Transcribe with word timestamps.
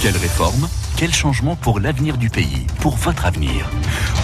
Quelle 0.00 0.16
réforme 0.16 0.68
Quel 0.96 1.12
changement 1.12 1.56
pour 1.56 1.80
l'avenir 1.80 2.18
du 2.18 2.30
pays 2.30 2.68
Pour 2.78 2.94
votre 2.94 3.26
avenir 3.26 3.68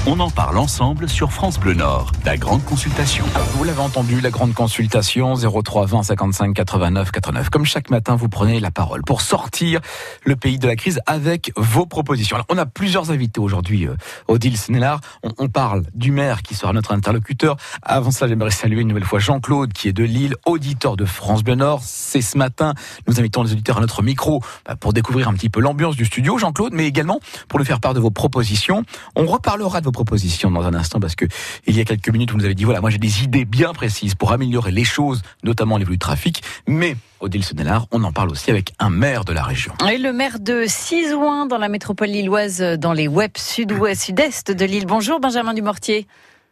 On 0.07 0.21
en 0.21 0.31
parle 0.31 0.59
ensemble 0.59 1.09
sur 1.09 1.33
France 1.33 1.59
Bleu 1.59 1.75
Nord, 1.75 2.13
la 2.25 2.37
grande 2.37 2.65
consultation. 2.65 3.25
Vous 3.57 3.65
l'avez 3.65 3.81
entendu, 3.81 4.21
la 4.21 4.31
grande 4.31 4.55
consultation 4.55 5.35
03 5.35 5.87
20 5.87 6.03
55 6.05 6.55
89 6.55 7.11
89. 7.11 7.51
Comme 7.51 7.65
chaque 7.65 7.91
matin, 7.91 8.15
vous 8.15 8.29
prenez 8.29 8.61
la 8.61 8.71
parole 8.71 9.03
pour 9.03 9.21
sortir 9.21 9.81
le 10.25 10.37
pays 10.37 10.61
de 10.61 10.69
la 10.69 10.77
crise 10.77 11.01
avec 11.07 11.51
vos 11.57 11.87
propositions. 11.87 12.37
Alors, 12.37 12.47
on 12.51 12.59
a 12.59 12.67
plusieurs 12.67 13.11
invités 13.11 13.41
aujourd'hui, 13.41 13.89
euh, 13.89 13.97
Odile 14.29 14.57
Snellard. 14.57 15.01
On, 15.25 15.31
on, 15.39 15.49
parle 15.49 15.83
du 15.93 16.13
maire 16.13 16.43
qui 16.43 16.55
sera 16.55 16.73
notre 16.73 16.93
interlocuteur. 16.93 17.57
Avant 17.83 18.13
ça, 18.13 18.29
j'aimerais 18.29 18.53
saluer 18.53 18.83
une 18.83 18.89
nouvelle 18.89 19.05
fois 19.05 19.19
Jean-Claude 19.19 19.73
qui 19.73 19.89
est 19.89 19.93
de 19.93 20.05
Lille, 20.05 20.37
auditeur 20.47 20.97
de 20.97 21.05
France 21.05 21.43
Bleu 21.43 21.57
Nord. 21.57 21.81
C'est 21.83 22.23
ce 22.23 22.39
matin, 22.39 22.75
nous 23.09 23.19
invitons 23.19 23.43
les 23.43 23.51
auditeurs 23.51 23.79
à 23.79 23.81
notre 23.81 24.03
micro 24.03 24.41
bah, 24.67 24.77
pour 24.77 24.93
découvrir 24.93 25.27
un 25.27 25.35
petit 25.35 25.51
peu 25.51 25.64
l'ambiance 25.65 25.97
du 25.97 26.05
studio, 26.05 26.39
Jean-Claude, 26.39 26.73
mais 26.75 26.87
également 26.87 27.19
pour 27.49 27.59
nous 27.59 27.65
faire 27.65 27.81
part 27.81 27.95
de 27.95 28.01
vos 28.01 28.11
propositions. 28.11 28.85
On 29.17 29.27
reparlera 29.27 29.81
de 29.81 29.87
vos 29.87 29.93
propositions 29.93 30.51
dans 30.51 30.63
un 30.63 30.75
instant 30.75 31.01
parce 31.01 31.17
que 31.17 31.25
il 31.67 31.77
y 31.77 31.81
a 31.81 31.85
quelques 31.85 32.11
minutes, 32.11 32.31
vous 32.31 32.39
nous 32.39 32.45
avez 32.45 32.55
dit 32.55 32.65
voilà, 32.65 32.81
moi 32.81 32.91
j'ai 32.91 32.99
des 32.99 33.25
idées 33.25 33.45
bien 33.45 33.73
précises 33.73 34.15
pour 34.15 34.33
améliorer 34.33 34.71
les 34.71 34.85
choses, 34.85 35.23
notamment 35.43 35.79
les 35.79 35.85
flux 35.85 35.97
de 35.97 36.01
trafic, 36.01 36.43
mais 36.69 36.97
Odile 37.21 37.45
Senelard, 37.45 37.87
on 37.91 38.05
en 38.05 38.13
parle 38.13 38.31
aussi 38.31 38.51
avec 38.51 38.75
un 38.79 38.91
maire 38.91 39.25
de 39.25 39.33
la 39.33 39.43
région. 39.43 39.73
Et 39.91 39.97
le 39.97 40.13
maire 40.13 40.39
de 40.39 40.65
Cisouin 40.69 41.47
dans 41.47 41.59
la 41.59 41.69
métropole 41.69 42.09
lilloise, 42.09 42.61
dans 42.61 42.93
les 42.93 43.09
web 43.09 43.33
sud-ouest, 43.37 44.03
sud-est 44.03 44.53
de 44.53 44.65
l'île. 44.67 44.87
Bonjour 44.87 45.19
Benjamin 45.21 45.55
Dumortier. 45.55 46.07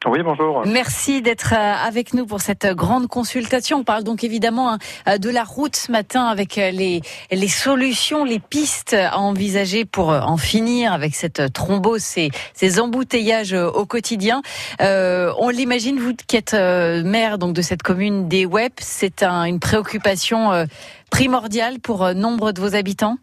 Oui, 0.04 0.20
bonjour. 0.24 0.62
Merci 0.66 1.22
d'être 1.22 1.52
euh, 1.52 1.74
avec 1.86 2.12
nous 2.12 2.26
pour 2.26 2.40
cette 2.40 2.66
grande 2.66 3.06
consultation. 3.06 3.78
On 3.78 3.84
parle 3.84 4.02
donc 4.02 4.24
évidemment 4.24 4.76
hein, 5.06 5.18
de 5.18 5.30
la 5.30 5.44
route 5.44 5.76
ce 5.76 5.92
matin 5.92 6.24
avec 6.24 6.58
euh, 6.58 6.70
les, 6.72 7.48
solutions, 7.48 8.24
les 8.24 8.40
pistes 8.40 8.94
à 8.94 9.18
envisager 9.18 9.84
pour 9.84 10.10
euh, 10.10 10.20
en 10.20 10.36
finir 10.36 10.92
avec 10.92 11.14
cette 11.14 11.52
thrombose, 11.52 12.02
ces, 12.02 12.30
ces 12.52 12.80
embouteillages 12.80 13.52
au 13.52 13.86
quotidien. 13.86 14.42
Euh, 14.80 15.32
on 15.38 15.50
l'imagine, 15.50 16.00
vous 16.00 16.14
qui 16.26 16.36
êtes 16.36 16.54
maire 16.54 17.38
donc 17.38 17.54
de 17.54 17.62
cette 17.62 17.82
commune 17.82 18.28
des 18.28 18.44
Web, 18.44 18.72
c'est 18.78 19.22
un, 19.22 19.44
une 19.44 19.60
préoccupation 19.60 20.66
primordiale 21.10 21.78
pour 21.80 22.14
nombre 22.14 22.52
de 22.52 22.60
vos 22.60 22.74
habitants? 22.74 23.18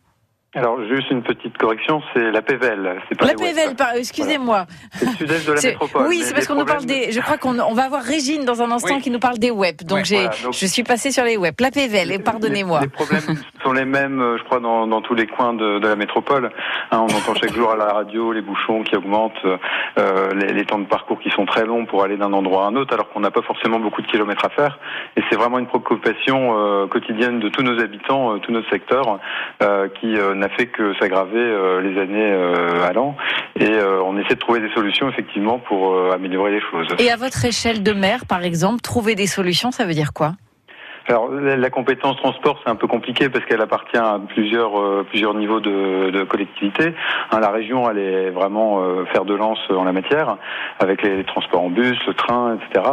Alors, 0.55 0.83
juste 0.87 1.11
une 1.11 1.21
petite 1.21 1.57
correction, 1.59 2.01
c'est 2.13 2.31
la 2.31 2.41
PVL. 2.41 3.01
Pas 3.19 3.25
la 3.25 3.33
PVL, 3.35 3.75
excusez-moi. 3.95 4.65
C'est 4.93 5.05
le 5.05 5.11
sud-est 5.11 5.47
de 5.47 5.53
la 5.53 5.61
métropole. 5.63 6.07
Oui, 6.07 6.21
c'est 6.23 6.33
parce 6.33 6.47
qu'on 6.47 6.55
nous 6.55 6.65
parle 6.65 6.85
des. 6.85 7.11
Je 7.11 7.19
crois 7.19 7.37
qu'on 7.37 7.59
on 7.59 7.73
va 7.73 7.83
avoir 7.83 8.01
Régine 8.01 8.45
dans 8.45 8.61
un 8.63 8.71
instant 8.71 8.99
qui 8.99 9.11
nous 9.11 9.19
parle 9.19 9.37
des 9.37 9.51
web. 9.51 9.75
Donc, 9.83 10.05
j'ai, 10.05 10.27
je 10.51 10.65
suis 10.65 10.83
passé 10.83 11.11
sur 11.11 11.23
les 11.23 11.37
web. 11.37 11.53
La 11.59 11.69
PVL, 11.69 12.23
pardonnez-moi. 12.23 12.81
Les, 12.81 12.87
problèmes 12.87 13.21
sont 13.63 13.73
les 13.73 13.85
mêmes, 13.85 14.21
euh, 14.21 14.37
je 14.37 14.43
crois, 14.43 14.59
dans, 14.59 14.87
dans 14.87 15.01
tous 15.01 15.13
les 15.13 15.27
coins 15.27 15.53
de, 15.53 15.79
de 15.79 15.87
la 15.87 15.95
métropole. 15.95 16.51
Hein, 16.91 16.97
on 16.99 17.15
entend 17.15 17.35
chaque 17.35 17.53
jour 17.53 17.71
à 17.71 17.75
la 17.75 17.93
radio 17.93 18.31
les 18.31 18.41
bouchons 18.41 18.83
qui 18.83 18.95
augmentent, 18.95 19.45
euh, 19.45 20.33
les, 20.33 20.53
les, 20.53 20.65
temps 20.65 20.79
de 20.79 20.87
parcours 20.87 21.19
qui 21.19 21.29
sont 21.29 21.45
très 21.45 21.65
longs 21.65 21.85
pour 21.85 22.03
aller 22.03 22.17
d'un 22.17 22.33
endroit 22.33 22.65
à 22.65 22.69
un 22.69 22.75
autre, 22.75 22.93
alors 22.93 23.09
qu'on 23.09 23.19
n'a 23.19 23.31
pas 23.31 23.43
forcément 23.43 23.79
beaucoup 23.79 24.01
de 24.01 24.07
kilomètres 24.07 24.45
à 24.45 24.49
faire. 24.49 24.79
Et 25.15 25.21
c'est 25.29 25.35
vraiment 25.35 25.59
une 25.59 25.67
préoccupation 25.67 26.57
euh, 26.57 26.87
quotidienne 26.87 27.39
de 27.39 27.49
tous 27.49 27.61
nos 27.61 27.79
habitants, 27.79 28.33
euh, 28.33 28.39
tous 28.39 28.51
nos 28.51 28.63
secteurs, 28.63 29.19
euh, 29.61 29.87
qui 29.99 30.15
n'a 30.39 30.49
fait 30.49 30.67
que 30.67 30.93
s'aggraver 30.99 31.37
euh, 31.37 31.81
les 31.81 31.99
années 31.99 32.31
euh, 32.31 32.87
allant. 32.87 33.15
Et 33.59 33.69
euh, 33.69 34.01
on 34.03 34.17
essaie 34.17 34.35
de 34.35 34.39
trouver 34.39 34.59
des 34.59 34.73
solutions 34.73 35.09
effectivement 35.09 35.59
pour 35.59 36.11
améliorer 36.11 36.51
les 36.51 36.61
choses. 36.61 36.87
Et 36.97 37.11
à 37.11 37.17
votre 37.17 37.45
échelle 37.45 37.83
de 37.83 37.91
maire, 37.91 38.25
par 38.25 38.43
exemple, 38.43 38.81
trouver 38.81 39.15
des 39.15 39.27
solutions, 39.27 39.71
ça 39.71 39.85
veut 39.85 39.93
dire 39.93 40.13
quoi? 40.13 40.33
Alors 41.09 41.31
la 41.31 41.69
compétence 41.71 42.17
transport 42.17 42.59
c'est 42.63 42.69
un 42.69 42.75
peu 42.75 42.85
compliqué 42.85 43.29
parce 43.29 43.43
qu'elle 43.45 43.61
appartient 43.61 43.97
à 43.97 44.19
plusieurs 44.27 44.79
euh, 44.79 45.03
plusieurs 45.09 45.33
niveaux 45.33 45.59
de, 45.59 46.11
de 46.11 46.23
collectivité. 46.23 46.93
Hein, 47.31 47.39
la 47.39 47.49
région 47.49 47.89
elle 47.89 47.97
est 47.97 48.29
vraiment 48.29 48.83
euh, 48.83 49.05
fer 49.05 49.25
de 49.25 49.33
lance 49.33 49.59
en 49.71 49.83
la 49.83 49.91
matière 49.91 50.37
avec 50.79 51.01
les, 51.01 51.23
transports 51.23 51.63
en 51.63 51.69
bus, 51.69 51.97
le 52.05 52.13
train, 52.13 52.55
etc. 52.55 52.85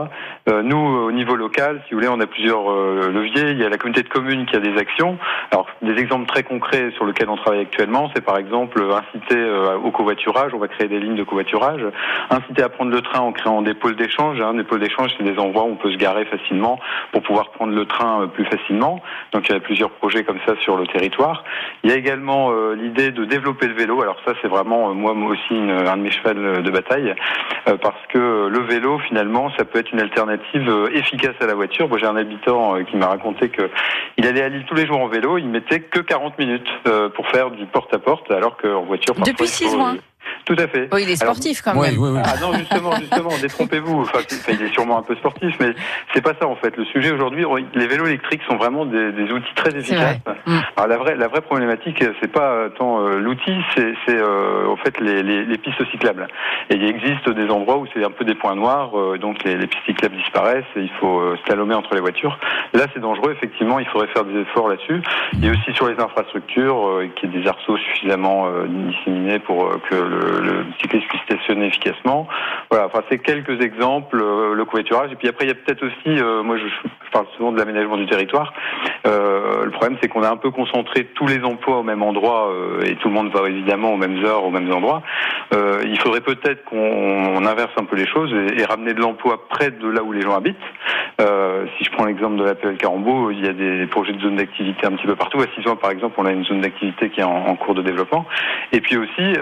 Euh, 0.48 0.62
nous 0.62 0.76
au 0.76 1.12
niveau 1.12 1.36
local, 1.36 1.82
si 1.86 1.94
vous 1.94 1.98
voulez, 1.98 2.08
on 2.08 2.20
a 2.20 2.26
plusieurs 2.26 2.70
leviers. 2.70 3.50
Il 3.50 3.58
y 3.58 3.64
a 3.64 3.68
la 3.68 3.76
communauté 3.76 4.02
de 4.02 4.08
communes 4.08 4.46
qui 4.46 4.56
a 4.56 4.60
des 4.60 4.76
actions. 4.78 5.18
Alors 5.50 5.66
des 5.82 5.96
exemples 6.00 6.26
très 6.26 6.42
concrets 6.42 6.90
sur 6.96 7.04
lesquels 7.04 7.28
on 7.28 7.36
travaille 7.36 7.60
actuellement, 7.60 8.10
c'est 8.14 8.24
par 8.24 8.38
exemple 8.38 8.82
inciter 8.82 9.42
au 9.84 9.90
covoiturage. 9.90 10.52
On 10.54 10.58
va 10.58 10.68
créer 10.68 10.88
des 10.88 11.00
lignes 11.00 11.16
de 11.16 11.22
covoiturage. 11.22 11.82
Inciter 12.30 12.62
à 12.62 12.68
prendre 12.68 12.90
le 12.90 13.02
train 13.02 13.20
en 13.20 13.32
créant 13.32 13.62
des 13.62 13.74
pôles 13.74 13.96
d'échange. 13.96 14.40
Hein. 14.40 14.54
Des 14.54 14.64
pôles 14.64 14.80
d'échange 14.80 15.10
c'est 15.18 15.24
des 15.24 15.38
endroits 15.38 15.64
où 15.64 15.72
on 15.72 15.76
peut 15.76 15.92
se 15.92 15.98
garer 15.98 16.24
facilement 16.24 16.78
pour 17.12 17.22
pouvoir 17.22 17.50
prendre 17.50 17.74
le 17.74 17.84
train 17.84 18.05
euh, 18.06 18.26
plus 18.26 18.44
facilement. 18.44 19.02
Donc 19.32 19.48
il 19.48 19.52
y 19.52 19.56
a 19.56 19.60
plusieurs 19.60 19.90
projets 19.90 20.24
comme 20.24 20.38
ça 20.46 20.54
sur 20.60 20.76
le 20.76 20.86
territoire. 20.86 21.44
Il 21.82 21.90
y 21.90 21.92
a 21.92 21.96
également 21.96 22.50
euh, 22.50 22.74
l'idée 22.74 23.10
de 23.10 23.24
développer 23.24 23.66
le 23.66 23.74
vélo. 23.74 24.00
Alors 24.02 24.16
ça 24.24 24.32
c'est 24.42 24.48
vraiment 24.48 24.90
euh, 24.90 24.92
moi, 24.94 25.12
aussi 25.12 25.54
une, 25.54 25.70
un 25.70 25.96
de 25.96 26.02
mes 26.02 26.10
chevals 26.10 26.62
de 26.62 26.70
bataille 26.70 27.14
parce 27.82 28.00
que 28.12 28.48
le 28.48 28.60
vélo 28.60 28.98
finalement 29.00 29.50
ça 29.58 29.64
peut 29.64 29.78
être 29.78 29.92
une 29.92 30.00
alternative 30.00 30.88
efficace 30.94 31.34
à 31.40 31.46
la 31.46 31.54
voiture. 31.54 31.88
Moi 31.88 31.98
j'ai 31.98 32.06
un 32.06 32.16
habitant 32.16 32.82
qui 32.84 32.96
m'a 32.96 33.08
raconté 33.08 33.48
que 33.48 33.70
il 34.16 34.26
allait 34.26 34.42
à 34.42 34.48
Lille 34.48 34.64
tous 34.66 34.74
les 34.74 34.86
jours 34.86 35.00
en 35.00 35.08
vélo, 35.08 35.38
il 35.38 35.48
mettait 35.48 35.80
que 35.80 36.00
40 36.00 36.38
minutes 36.38 36.68
pour 37.14 37.26
faire 37.28 37.50
du 37.50 37.66
porte-à-porte 37.66 38.30
alors 38.30 38.56
qu'en 38.56 38.84
voiture 38.84 39.14
depuis 39.14 39.48
6 39.48 39.76
mois. 39.76 39.94
Tout 40.44 40.56
à 40.58 40.66
fait. 40.66 40.88
il 40.98 41.10
est 41.10 41.16
sportif 41.16 41.62
quand 41.62 41.74
même. 41.74 41.94
Oui, 41.98 42.10
oui, 42.10 42.20
Ah 42.24 42.34
non, 42.40 42.52
justement, 42.54 42.94
justement, 42.96 43.30
détrompez-vous. 43.40 44.02
Enfin, 44.02 44.20
il 44.48 44.62
est 44.62 44.72
sûrement 44.72 44.98
un 44.98 45.02
peu 45.02 45.16
sportif, 45.16 45.56
mais 45.60 45.74
c'est 46.14 46.22
pas 46.22 46.34
ça 46.40 46.46
en 46.46 46.56
fait. 46.56 46.76
Le 46.76 46.84
sujet 46.86 47.10
aujourd'hui, 47.10 47.44
les 47.74 47.86
vélos 47.86 48.06
électriques 48.06 48.42
sont 48.48 48.56
vraiment 48.56 48.86
des, 48.86 49.12
des 49.12 49.30
outils 49.32 49.54
très 49.54 49.76
efficaces. 49.76 50.18
Mm. 50.46 50.58
Alors 50.76 50.88
la 50.88 50.96
vraie, 50.96 51.16
la 51.16 51.28
vraie 51.28 51.40
problématique, 51.40 52.02
c'est 52.20 52.32
pas 52.32 52.68
tant 52.76 53.00
euh, 53.00 53.18
l'outil, 53.18 53.56
c'est 53.74 53.94
euh, 54.08 54.68
en 54.68 54.76
fait 54.76 55.00
les, 55.00 55.22
les, 55.22 55.44
les, 55.44 55.58
pistes 55.58 55.84
cyclables. 55.90 56.28
Et 56.70 56.76
il 56.76 56.84
existe 56.84 57.28
des 57.28 57.48
endroits 57.50 57.78
où 57.78 57.86
c'est 57.92 58.04
un 58.04 58.10
peu 58.10 58.24
des 58.24 58.34
points 58.34 58.54
noirs, 58.54 58.98
euh, 58.98 59.18
donc 59.18 59.42
les, 59.44 59.56
les, 59.56 59.66
pistes 59.66 59.84
cyclables 59.86 60.16
disparaissent 60.16 60.64
et 60.76 60.80
il 60.80 60.90
faut 61.00 61.20
euh, 61.20 61.36
slalomer 61.44 61.74
entre 61.74 61.94
les 61.94 62.00
voitures. 62.00 62.38
Là, 62.74 62.86
c'est 62.92 63.00
dangereux. 63.00 63.32
Effectivement, 63.32 63.78
il 63.78 63.86
faudrait 63.86 64.08
faire 64.08 64.24
des 64.24 64.40
efforts 64.40 64.68
là-dessus. 64.68 65.02
Et 65.42 65.50
aussi 65.50 65.74
sur 65.74 65.88
les 65.88 66.00
infrastructures, 66.00 66.86
euh, 66.86 67.08
qu'il 67.16 67.32
y 67.32 67.36
ait 67.36 67.40
des 67.42 67.48
arceaux 67.48 67.76
suffisamment 67.76 68.46
disséminés 68.68 69.38
pour 69.38 69.70
que 69.88 69.94
le 69.94 70.15
le, 70.16 70.64
cycliste 70.80 71.06
puisse 71.08 71.22
stationner 71.22 71.66
efficacement. 71.66 72.26
Voilà, 72.70 72.86
enfin 72.86 73.02
c'est 73.10 73.18
quelques 73.18 73.60
exemples, 73.62 74.20
euh, 74.20 74.54
le 74.54 74.64
covoiturage. 74.64 75.12
Et 75.12 75.16
puis 75.16 75.28
après 75.28 75.44
il 75.44 75.48
y 75.48 75.50
a 75.52 75.54
peut-être 75.54 75.84
aussi, 75.84 76.20
euh, 76.20 76.42
moi 76.42 76.56
je, 76.56 76.66
je, 76.66 77.10
parle 77.12 77.26
souvent 77.36 77.52
de 77.52 77.58
l'aménagement 77.58 77.96
du 77.96 78.06
territoire. 78.06 78.52
Euh, 79.06 79.64
le 79.64 79.70
problème 79.70 79.98
c'est 80.00 80.08
qu'on 80.08 80.22
a 80.22 80.30
un 80.30 80.36
peu 80.36 80.50
concentré 80.50 81.04
tous 81.14 81.26
les 81.26 81.42
emplois 81.44 81.78
au 81.78 81.82
même 81.82 82.02
endroit 82.02 82.52
et 82.84 82.96
tout 82.96 83.08
le 83.08 83.14
monde 83.14 83.30
va 83.32 83.48
évidemment 83.48 83.92
aux 83.92 83.96
mêmes 83.96 84.24
heures, 84.24 84.44
aux 84.44 84.50
mêmes 84.50 84.70
endroits. 84.72 85.02
il 85.52 85.98
faudrait 86.00 86.20
peut-être 86.20 86.64
qu'on 86.64 87.44
inverse 87.46 87.72
un 87.78 87.84
peu 87.84 87.96
les 87.96 88.06
choses 88.06 88.32
et, 88.32 88.60
et 88.60 88.64
ramener 88.64 88.94
de 88.94 89.00
l'emploi 89.00 89.48
près 89.48 89.70
de 89.70 89.88
là 89.88 90.02
où 90.02 90.12
les 90.12 90.22
gens 90.22 90.36
habitent. 90.36 90.56
Si 91.78 91.84
je 91.84 91.90
prends 91.90 92.04
l'exemple 92.04 92.36
de 92.36 92.44
l'APL 92.44 92.76
Carambeau, 92.76 93.30
il 93.30 93.44
y 93.44 93.48
a 93.48 93.52
des 93.52 93.86
projets 93.86 94.12
de 94.12 94.20
zone 94.20 94.36
d'activité 94.36 94.86
un 94.86 94.92
petit 94.92 95.06
peu 95.06 95.16
partout. 95.16 95.40
À 95.40 95.46
Sison, 95.54 95.76
par 95.76 95.90
exemple, 95.90 96.14
on 96.18 96.26
a 96.26 96.32
une 96.32 96.44
zone 96.44 96.60
d'activité 96.60 97.10
qui 97.10 97.20
est 97.20 97.24
en, 97.24 97.54
cours 97.56 97.74
de 97.74 97.82
développement. 97.82 98.26
Et 98.72 98.80
puis 98.80 98.96
aussi 98.96 99.32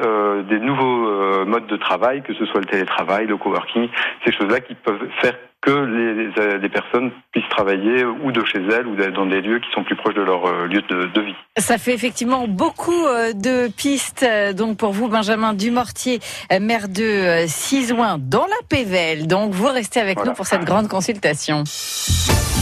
des 0.48 0.60
nouveaux 0.60 1.08
euh, 1.08 1.44
modes 1.44 1.66
de 1.66 1.76
travail, 1.76 2.22
que 2.22 2.34
ce 2.34 2.44
soit 2.46 2.60
le 2.60 2.66
télétravail, 2.66 3.26
le 3.26 3.36
coworking, 3.36 3.88
ces 4.24 4.32
choses-là 4.32 4.60
qui 4.60 4.74
peuvent 4.74 5.08
faire 5.20 5.34
que 5.64 5.70
les, 5.70 6.58
les, 6.58 6.68
personnes 6.68 7.10
puissent 7.32 7.48
travailler 7.48 8.04
ou 8.04 8.32
de 8.32 8.44
chez 8.44 8.58
elles 8.58 8.86
ou 8.86 8.96
dans 8.96 9.24
des 9.24 9.40
lieux 9.40 9.60
qui 9.60 9.70
sont 9.72 9.82
plus 9.82 9.96
proches 9.96 10.14
de 10.14 10.20
leur 10.20 10.44
euh, 10.44 10.66
lieu 10.66 10.82
de, 10.82 11.06
de, 11.06 11.20
vie. 11.22 11.34
Ça 11.56 11.78
fait 11.78 11.94
effectivement 11.94 12.46
beaucoup 12.46 13.06
euh, 13.06 13.32
de 13.32 13.68
pistes 13.68 14.26
donc 14.54 14.76
pour 14.76 14.92
vous 14.92 15.08
Benjamin 15.08 15.54
Dumortier, 15.54 16.20
maire 16.60 16.88
de 16.88 17.46
Cisouin 17.46 18.18
dans 18.18 18.46
la 18.46 18.66
PVL. 18.68 19.26
Donc 19.26 19.52
vous 19.52 19.68
restez 19.68 20.00
avec 20.00 20.16
voilà. 20.16 20.32
nous 20.32 20.36
pour 20.36 20.46
cette 20.46 20.64
grande 20.64 20.88
consultation. 20.88 21.64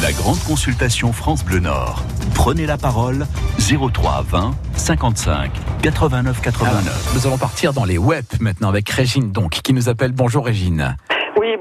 La 0.02 0.12
grande 0.12 0.38
consultation 0.46 1.12
France 1.12 1.44
Bleu 1.44 1.60
Nord. 1.60 2.02
Prenez 2.34 2.66
la 2.66 2.76
parole 2.76 3.26
03 3.58 4.24
20 4.28 4.50
55 4.74 5.50
89 5.82 6.40
89. 6.40 6.70
Alors, 6.70 7.14
nous 7.14 7.26
allons 7.26 7.38
partir 7.38 7.72
dans 7.72 7.84
les 7.84 7.98
web 7.98 8.24
maintenant 8.40 8.68
avec 8.68 8.88
Régine 8.88 9.32
donc 9.32 9.50
qui 9.50 9.72
nous 9.72 9.88
appelle. 9.88 10.12
Bonjour 10.12 10.46
Régine. 10.46 10.96
Oui, 11.40 11.56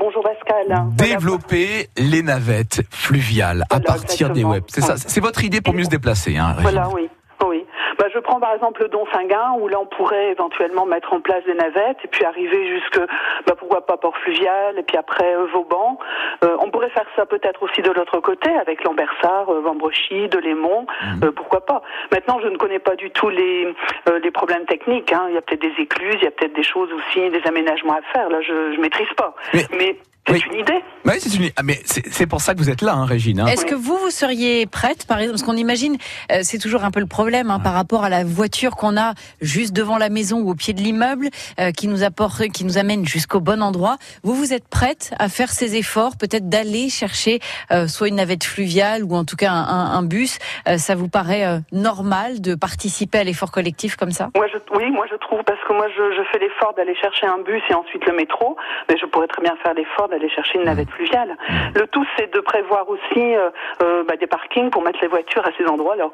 Développer 0.96 1.90
voilà. 1.96 2.12
les 2.12 2.24
navettes 2.24 2.82
fluviales 2.90 3.64
voilà, 3.70 3.84
à 3.84 3.88
partir 3.88 4.28
exactement. 4.28 4.50
des 4.50 4.56
web. 4.56 4.64
C'est 4.68 4.82
ça. 4.82 4.98
C'est 4.98 5.22
votre 5.22 5.44
idée 5.44 5.62
pour 5.62 5.74
mieux 5.74 5.84
se 5.84 5.90
déplacer, 5.90 6.38
hein. 6.38 6.56
Voilà, 6.62 6.90
oui. 6.90 7.10
Oui. 7.48 7.66
Bah, 7.98 8.06
je 8.14 8.20
prends 8.20 8.40
par 8.40 8.54
exemple 8.54 8.82
le 8.82 8.88
Don 8.88 9.06
Finguin 9.06 9.54
où 9.60 9.68
là 9.68 9.80
on 9.80 9.86
pourrait 9.86 10.32
éventuellement 10.32 10.86
mettre 10.86 11.14
en 11.14 11.22
place 11.22 11.44
des 11.46 11.54
navettes 11.54 11.98
et 12.04 12.08
puis 12.08 12.24
arriver 12.24 12.68
jusque 12.68 13.00
bah, 13.46 13.54
pourquoi 13.58 13.86
pas 13.86 13.98
Port 13.98 14.18
Fluvial 14.18 14.78
et 14.78 14.84
puis 14.84 14.98
après 14.98 15.36
euh, 15.36 15.46
Vauban. 15.54 15.98
Euh, 16.44 16.56
on 16.60 16.70
pourrait 16.70 16.90
faire 16.90 17.06
ça 17.16 17.26
peut-être 17.26 17.62
aussi 17.64 17.82
de 17.82 17.92
l'autre 17.92 18.20
côté 18.20 18.50
avec 18.50 18.84
Lambersart, 18.84 19.50
euh, 19.50 19.62
Vambrechy, 19.62 20.30
Delémont, 20.30 20.84
mmh. 20.84 21.24
euh, 21.24 21.32
pourquoi 21.32 21.66
pas. 21.66 21.82
Maintenant 22.12 22.40
je 22.42 22.48
ne 22.48 22.58
connais 22.58 22.80
pas 22.80 22.96
du 22.96 23.12
tout 23.12 23.30
les 23.30 23.74
euh, 24.08 24.20
les 24.20 24.32
problèmes 24.32 24.66
techniques. 24.66 25.12
Hein. 25.12 25.26
Il 25.30 25.36
y 25.36 25.38
a 25.38 25.42
peut-être 25.42 25.62
des 25.62 25.82
écluses, 25.82 26.16
il 26.16 26.24
y 26.24 26.28
a 26.28 26.32
peut-être 26.32 26.56
des 26.56 26.64
choses 26.64 26.90
aussi, 26.94 27.30
des 27.30 27.42
aménagements 27.48 27.96
à 27.96 28.02
faire. 28.14 28.30
Là 28.30 28.42
je 28.42 28.74
je 28.76 28.80
maîtrise 28.80 29.12
pas. 29.18 29.36
Mais, 29.54 29.66
Mais 29.78 29.98
C'est 30.28 30.46
une 30.46 30.60
idée. 30.60 30.84
Oui, 31.04 31.14
c'est 31.18 31.36
une. 31.36 31.50
Ah, 31.58 31.64
mais 31.64 31.80
c'est 31.84 32.28
pour 32.28 32.42
ça 32.42 32.54
que 32.54 32.60
vous 32.60 32.70
êtes 32.70 32.84
là, 32.84 32.94
hein, 32.94 33.06
Régine. 33.06 33.40
Hein. 33.42 33.48
Est-ce 33.48 33.66
que 33.66 33.74
vous, 33.74 33.98
vous 33.98 34.12
seriez 34.12 34.68
prête, 34.68 35.08
par 35.08 35.18
exemple, 35.18 35.40
parce 35.40 35.44
qu'on 35.44 35.58
imagine, 35.58 35.98
euh, 36.32 36.42
c'est 36.44 36.60
toujours 36.60 36.84
un 36.84 36.92
peu 36.92 37.00
le 37.00 37.08
problème 37.08 37.50
hein, 37.50 37.60
par 37.60 37.74
rapport 37.74 38.04
à 38.04 38.10
la 38.10 38.24
voiture 38.24 38.76
qu'on 38.76 38.98
a 38.98 39.14
juste 39.42 39.74
devant 39.76 39.98
la 39.98 40.10
maison 40.10 40.42
ou 40.42 40.52
au 40.52 40.56
pied 40.56 40.74
de 40.74 40.80
l'immeuble, 40.80 41.30
euh, 41.60 41.72
qui 41.72 41.88
nous 41.88 42.04
apporte, 42.04 42.48
qui 42.50 42.66
nous 42.66 42.78
amène 42.78 43.04
jusqu'au 43.06 43.40
bon 43.40 43.64
endroit. 43.64 43.98
Vous, 44.24 44.36
vous 44.36 44.54
êtes 44.54 44.68
prête 44.68 45.12
à 45.18 45.28
faire 45.28 45.50
ces 45.50 45.76
efforts, 45.76 46.18
peut-être 46.20 46.50
d'aller 46.50 46.90
chercher 46.90 47.40
euh, 47.72 47.88
soit 47.88 48.08
une 48.08 48.16
navette 48.16 48.44
fluviale 48.44 49.04
ou 49.04 49.16
en 49.16 49.26
tout 49.26 49.36
cas 49.36 49.52
un, 49.52 49.92
un 49.98 50.04
bus. 50.04 50.38
ça 50.78 50.96
vous 50.96 51.10
paraît 51.10 51.62
normal 51.72 52.42
de 52.42 52.54
participer 52.54 53.18
à 53.20 53.24
l'effort 53.24 53.52
collectif 53.52 53.96
comme 53.96 54.12
ça? 54.12 54.30
Moi, 54.36 54.48
je, 54.54 54.58
Oui, 54.78 54.92
moi 54.92 55.06
je 55.10 55.16
trouve 55.16 55.44
parce 55.44 55.60
que 55.68 55.74
moi 55.74 55.88
je, 55.90 56.16
je 56.16 56.24
fais 56.32 56.40
l'effort 56.40 56.74
d'aller 56.76 56.96
chercher 56.96 57.26
un 57.26 57.40
bus 57.40 57.62
et 57.70 57.74
ensuite 57.74 58.06
le 58.06 58.14
métro, 58.14 58.56
mais 58.90 58.98
je 58.98 59.06
pourrais 59.08 59.28
très 59.28 59.42
bien 59.42 59.56
faire 59.64 59.74
l'effort 59.74 60.08
d'aller 60.10 60.21
chercher 60.30 60.60
une 60.60 60.66
navette 60.66 60.90
fluviale. 60.90 61.38
Le 61.76 61.88
tout, 61.88 62.06
c'est 62.18 62.34
de 62.34 62.40
prévoir 62.40 62.88
aussi 62.90 63.20
euh, 63.20 63.50
euh, 63.82 64.04
bah, 64.08 64.16
des 64.20 64.28
parkings 64.28 64.70
pour 64.70 64.84
mettre 64.84 65.00
les 65.02 65.08
voitures 65.08 65.46
à 65.46 65.52
ces 65.58 65.66
endroits-là. 65.66 66.10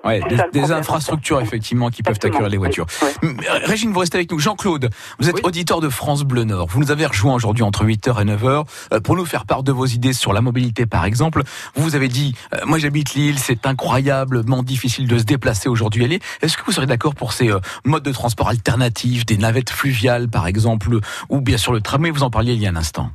des, 0.51 0.71
infrastructures, 0.71 1.41
effectivement, 1.41 1.89
qui 1.89 2.03
peuvent 2.03 2.19
accueillir 2.21 2.49
les 2.49 2.57
voitures. 2.57 2.85
Euh, 3.23 3.27
Régine, 3.63 3.91
vous 3.91 3.99
restez 3.99 4.17
avec 4.17 4.31
nous. 4.31 4.39
Jean-Claude, 4.39 4.89
vous 5.19 5.29
êtes 5.29 5.45
auditeur 5.45 5.79
de 5.79 5.89
France 5.89 6.23
Bleu 6.23 6.43
Nord. 6.43 6.67
Vous 6.67 6.79
nous 6.79 6.91
avez 6.91 7.05
rejoint 7.05 7.33
aujourd'hui 7.33 7.63
entre 7.63 7.85
8h 7.85 8.21
et 8.21 8.25
9h 8.25 9.01
pour 9.01 9.15
nous 9.15 9.25
faire 9.25 9.45
part 9.45 9.63
de 9.63 9.71
vos 9.71 9.85
idées 9.85 10.13
sur 10.13 10.33
la 10.33 10.41
mobilité, 10.41 10.85
par 10.85 11.05
exemple. 11.05 11.43
Vous 11.75 11.83
vous 11.83 11.95
avez 11.95 12.07
dit, 12.07 12.35
moi 12.65 12.77
j'habite 12.77 13.13
Lille, 13.13 13.39
c'est 13.39 13.65
incroyablement 13.65 14.63
difficile 14.63 15.07
de 15.07 15.17
se 15.17 15.23
déplacer 15.23 15.69
aujourd'hui 15.69 16.03
à 16.03 16.07
Lille. 16.07 16.19
Est-ce 16.41 16.57
que 16.57 16.63
vous 16.65 16.71
serez 16.71 16.85
d'accord 16.85 17.15
pour 17.15 17.33
ces 17.33 17.49
modes 17.85 18.03
de 18.03 18.11
transport 18.11 18.49
alternatifs, 18.49 19.25
des 19.25 19.37
navettes 19.37 19.69
fluviales, 19.69 20.27
par 20.27 20.47
exemple, 20.47 20.99
ou 21.29 21.41
bien 21.41 21.57
sûr 21.57 21.73
le 21.73 21.81
tramway, 21.81 22.11
vous 22.11 22.23
en 22.23 22.29
parliez 22.29 22.53
il 22.53 22.61
y 22.61 22.67
a 22.67 22.69
un 22.69 22.75
instant 22.75 23.09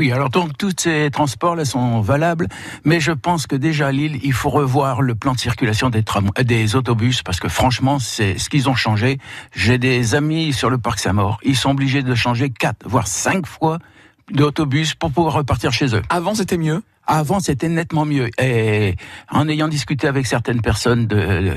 oui, 0.00 0.12
alors 0.12 0.30
donc 0.30 0.56
tous 0.56 0.72
ces 0.78 1.10
transports-là 1.10 1.66
sont 1.66 2.00
valables, 2.00 2.48
mais 2.84 3.00
je 3.00 3.12
pense 3.12 3.46
que 3.46 3.54
déjà 3.54 3.88
à 3.88 3.92
Lille, 3.92 4.18
il 4.22 4.32
faut 4.32 4.48
revoir 4.48 5.02
le 5.02 5.14
plan 5.14 5.34
de 5.34 5.38
circulation 5.38 5.90
des, 5.90 6.02
des 6.42 6.74
autobus, 6.74 7.22
parce 7.22 7.38
que 7.38 7.50
franchement, 7.50 7.98
c'est 7.98 8.38
ce 8.38 8.48
qu'ils 8.48 8.70
ont 8.70 8.74
changé. 8.74 9.18
J'ai 9.54 9.76
des 9.76 10.14
amis 10.14 10.54
sur 10.54 10.70
le 10.70 10.78
parc 10.78 11.00
Saint-Maur, 11.00 11.38
ils 11.42 11.54
sont 11.54 11.72
obligés 11.72 12.02
de 12.02 12.14
changer 12.14 12.48
quatre, 12.48 12.88
voire 12.88 13.06
cinq 13.06 13.46
fois 13.46 13.78
d'autobus 14.32 14.94
pour 14.94 15.12
pouvoir 15.12 15.34
repartir 15.34 15.70
chez 15.70 15.94
eux. 15.94 16.00
Avant, 16.08 16.34
c'était 16.34 16.56
mieux? 16.56 16.82
Avant, 17.10 17.40
c'était 17.40 17.68
nettement 17.68 18.04
mieux. 18.04 18.30
Et 18.40 18.94
en 19.30 19.48
ayant 19.48 19.68
discuté 19.68 20.06
avec 20.06 20.26
certaines 20.26 20.62
personnes 20.62 21.06
de, 21.06 21.52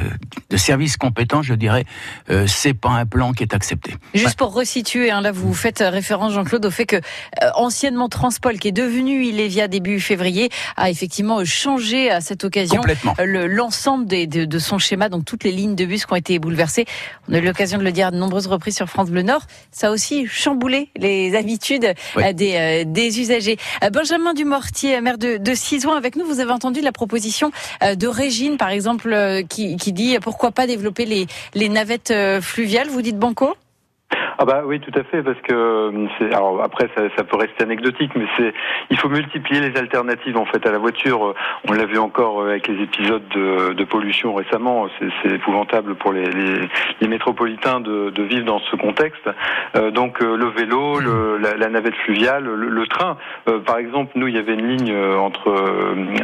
de 0.50 0.58
services 0.58 0.98
compétents, 0.98 1.44
je 1.44 1.54
dirais, 1.54 1.86
euh, 2.32 2.48
c'est 2.48 2.74
pas 2.74 2.90
un 2.90 3.06
plan 3.06 3.34
qui 3.34 3.44
est 3.44 3.54
accepté. 3.54 3.94
Juste 4.16 4.38
pour 4.38 4.54
resituer, 4.54 5.12
hein, 5.12 5.22
là 5.22 5.32
vous 5.32 5.54
faites 5.54 5.80
référence, 5.80 6.34
Jean-Claude, 6.34 6.66
au 6.66 6.72
fait 6.72 6.88
que 6.88 6.96
euh, 6.96 7.50
anciennement 7.56 8.10
Transpol, 8.10 8.58
qui 8.58 8.70
est 8.70 8.74
devenu 8.74 9.24
Ilévia 9.26 9.68
début 9.68 10.00
février, 10.00 10.50
a 10.76 10.90
effectivement 10.90 11.46
changé 11.46 12.10
à 12.10 12.20
cette 12.20 12.44
occasion 12.44 12.82
l'ensemble 13.24 14.08
de, 14.08 14.46
de, 14.46 14.60
son 14.60 14.80
schéma, 14.80 15.10
donc 15.10 15.26
toutes 15.26 15.44
les 15.44 15.52
lignes 15.52 15.76
de 15.76 15.86
bus 15.86 16.06
qui 16.06 16.14
ont 16.14 16.16
été 16.16 16.40
bouleversées. 16.40 16.86
On 17.30 17.34
a 17.34 17.38
eu 17.38 17.46
l'occasion 17.46 17.78
de 17.78 17.84
le 17.84 17.92
dire 17.92 18.08
à 18.08 18.12
de 18.12 18.18
nombreuses 18.18 18.48
reprises 18.48 18.76
sur 18.76 18.90
France 18.90 19.12
Bleu 19.12 19.22
Nord. 19.22 19.44
Ça 19.72 19.90
a 19.90 19.92
aussi 19.92 20.26
chamboulé 20.26 20.90
les 20.98 21.36
habitudes 21.36 21.94
euh, 22.18 22.34
des, 22.34 22.56
euh, 22.56 22.84
des 22.86 23.20
usagers. 23.20 23.58
Benjamin 23.92 24.34
Dumortier, 24.34 25.00
maire 25.02 25.18
de 25.18 25.38
de 25.44 25.54
Cisoin 25.54 25.98
avec 25.98 26.16
nous. 26.16 26.26
Vous 26.26 26.40
avez 26.40 26.52
entendu 26.52 26.82
la 26.82 26.92
proposition 26.92 27.52
euh, 27.84 27.96
de 27.96 28.08
Régine, 28.08 28.58
par 28.58 28.70
exemple, 28.70 29.12
euh, 29.14 29.44
qui, 29.44 29.76
qui 29.78 29.94
dit 29.94 30.18
pourquoi 30.20 30.52
pas 30.52 30.66
développer 30.66 31.06
les, 31.06 31.28
les 31.54 31.70
navettes 31.70 32.12
euh, 32.12 32.42
fluviales. 32.42 32.90
Vous 32.90 33.02
dites 33.02 33.20
Banco? 33.20 33.56
Ah 34.38 34.46
bah 34.46 34.64
oui, 34.66 34.80
tout 34.80 34.92
à 34.98 35.04
fait, 35.04 35.22
parce 35.22 35.40
que 35.42 35.54
euh, 35.54 36.08
alors 36.32 36.62
après 36.64 36.90
ça, 36.96 37.04
ça, 37.16 37.24
peut 37.24 37.38
rester 37.38 37.64
anecdotique, 37.64 38.12
mais 38.16 38.26
c'est 38.38 38.54
il 38.90 38.98
faut 38.98 39.10
multiplier 39.10 39.62
les 39.62 39.78
alternatives 39.78 40.38
en 40.38 40.46
fait 40.46 40.66
à 40.66 40.72
la 40.72 40.80
voiture. 40.80 41.28
Euh, 41.28 41.36
on 41.68 41.74
l'a 41.74 41.86
vu 41.86 41.98
encore 41.98 42.42
euh, 42.42 42.50
avec 42.50 42.68
les 42.68 42.82
épisodes 42.82 43.28
de, 43.30 43.74
de 43.74 43.84
pollution 43.84 44.34
récemment. 44.34 44.88
C'est 45.22 45.32
épouvantable 45.32 45.96
pour 45.96 46.14
les, 46.14 46.26
les, 46.26 46.70
les 47.02 47.08
métropolitains 47.08 47.80
de, 47.80 48.10
de, 48.10 48.24
vivre 48.24 48.46
dans 48.46 48.60
ce 48.60 48.76
contexte. 48.76 49.30
Euh, 49.76 49.92
donc 49.92 50.20
le 50.20 50.46
vélo, 50.48 51.00
le, 51.00 51.38
la, 51.38 51.70
navette 51.70 51.96
fluviale, 51.96 52.44
le, 52.44 52.70
le 52.70 52.88
train. 52.88 53.18
Euh, 53.48 53.60
par 53.60 53.78
exemple, 53.78 54.14
nous 54.16 54.28
il 54.28 54.36
y 54.36 54.40
avait 54.40 54.54
une 54.54 54.68
ligne 54.68 54.96
entre 55.18 55.54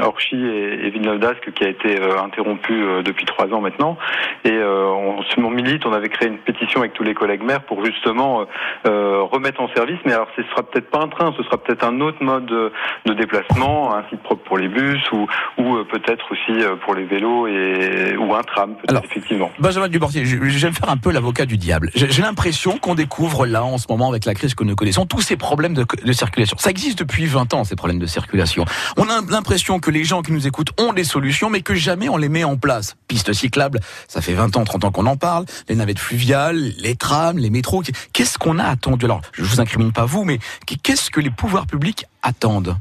Orchy 0.01 0.35
et, 0.35 0.87
et 0.87 0.89
Villeneuve-d'Ascq 0.89 1.51
qui 1.53 1.63
a 1.63 1.69
été 1.69 1.99
interrompue 2.01 3.03
depuis 3.03 3.25
trois 3.25 3.47
ans 3.53 3.61
maintenant, 3.61 3.97
et 4.45 4.57
on, 4.63 5.19
on 5.37 5.49
milite. 5.49 5.85
On 5.85 5.93
avait 5.93 6.09
créé 6.09 6.27
une 6.27 6.37
pétition 6.37 6.81
avec 6.81 6.93
tous 6.93 7.03
les 7.03 7.13
collègues 7.13 7.43
maires 7.43 7.61
pour 7.61 7.83
juste 7.83 7.98
justement 7.99 8.45
euh, 8.85 9.23
remettre 9.23 9.61
en 9.61 9.67
service. 9.73 9.97
Mais 10.05 10.13
alors, 10.13 10.27
ce 10.35 10.43
sera 10.43 10.63
peut-être 10.63 10.89
pas 10.89 10.99
un 10.99 11.07
train, 11.07 11.33
ce 11.37 11.43
sera 11.43 11.57
peut-être 11.57 11.83
un 11.83 11.99
autre 12.01 12.23
mode 12.23 12.45
de, 12.45 13.13
déplacement, 13.13 13.95
un 13.95 14.03
site 14.09 14.21
propre 14.23 14.43
pour 14.43 14.57
les 14.57 14.69
bus 14.69 15.01
ou, 15.11 15.27
ou 15.57 15.75
euh, 15.75 15.83
peut-être 15.83 16.25
aussi 16.31 16.63
euh, 16.63 16.75
pour 16.85 16.95
les 16.95 17.05
vélos 17.05 17.47
et 17.47 18.15
ou 18.17 18.33
un 18.33 18.43
tram, 18.43 18.75
peut-être 18.75 19.03
effectivement. 19.03 19.51
Benjamin 19.59 19.89
je 19.89 20.67
vais 20.67 20.71
faire 20.71 20.89
un 20.89 20.97
peu 20.97 21.11
l'avocat 21.11 21.45
du 21.45 21.57
diable. 21.57 21.89
J'ai 21.95 22.21
l'impression 22.21 22.77
qu'on 22.77 22.95
découvre 22.95 23.45
là 23.45 23.63
en 23.63 23.77
ce 23.77 23.87
moment 23.89 24.09
avec 24.09 24.25
la 24.25 24.33
crise 24.33 24.55
que 24.55 24.63
nous 24.63 24.75
connaissons 24.75 25.05
tous 25.05 25.21
ces 25.21 25.35
problèmes 25.35 25.73
de, 25.73 25.85
de 26.03 26.11
circulation. 26.13 26.57
Ça 26.57 26.69
existe 26.69 26.99
depuis 26.99 27.25
20 27.25 27.53
ans 27.53 27.63
ces 27.63 27.75
problèmes 27.75 27.99
de 27.99 28.05
circulation. 28.05 28.65
On 28.97 29.03
a 29.03 29.21
l'impression 29.29 29.79
que 29.79 29.91
les 29.91 30.03
gens 30.03 30.21
qui 30.21 30.31
nous 30.31 30.47
écoutent 30.47 30.71
ont 30.79 30.93
des 30.93 31.03
solutions, 31.03 31.49
mais 31.49 31.61
que 31.61 31.75
jamais 31.75 32.07
on 32.07 32.17
les 32.17 32.29
met 32.29 32.43
en 32.43 32.55
place. 32.55 32.95
Pistes 33.07 33.33
cyclables, 33.33 33.79
ça 34.07 34.21
fait 34.21 34.33
20 34.33 34.55
ans, 34.55 34.63
30 34.63 34.85
ans 34.85 34.91
qu'on 34.91 35.05
en 35.05 35.17
parle. 35.17 35.45
Les 35.67 35.75
navettes 35.75 35.99
fluviales, 35.99 36.71
les 36.77 36.95
trams, 36.95 37.37
les 37.37 37.49
métros. 37.49 37.83
Qu'est-ce 38.13 38.37
qu'on 38.37 38.59
a 38.59 38.65
attendu? 38.65 39.05
Alors, 39.05 39.21
je 39.33 39.43
vous 39.43 39.59
incrimine 39.59 39.91
pas 39.91 40.05
vous, 40.05 40.23
mais 40.23 40.39
qu'est-ce 40.83 41.09
que 41.09 41.19
les 41.19 41.31
pouvoirs 41.31 41.67
publics 41.67 42.05
attendent? 42.21 42.75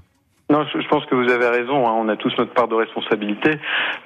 Non, 0.51 0.65
je, 0.73 0.89
pense 0.89 1.05
que 1.05 1.15
vous 1.15 1.31
avez 1.31 1.47
raison. 1.47 1.87
Hein. 1.87 1.93
on 1.95 2.09
a 2.09 2.17
tous 2.17 2.33
notre 2.39 2.55
part 2.55 2.69
de 2.69 2.75
responsabilité. 2.75 3.59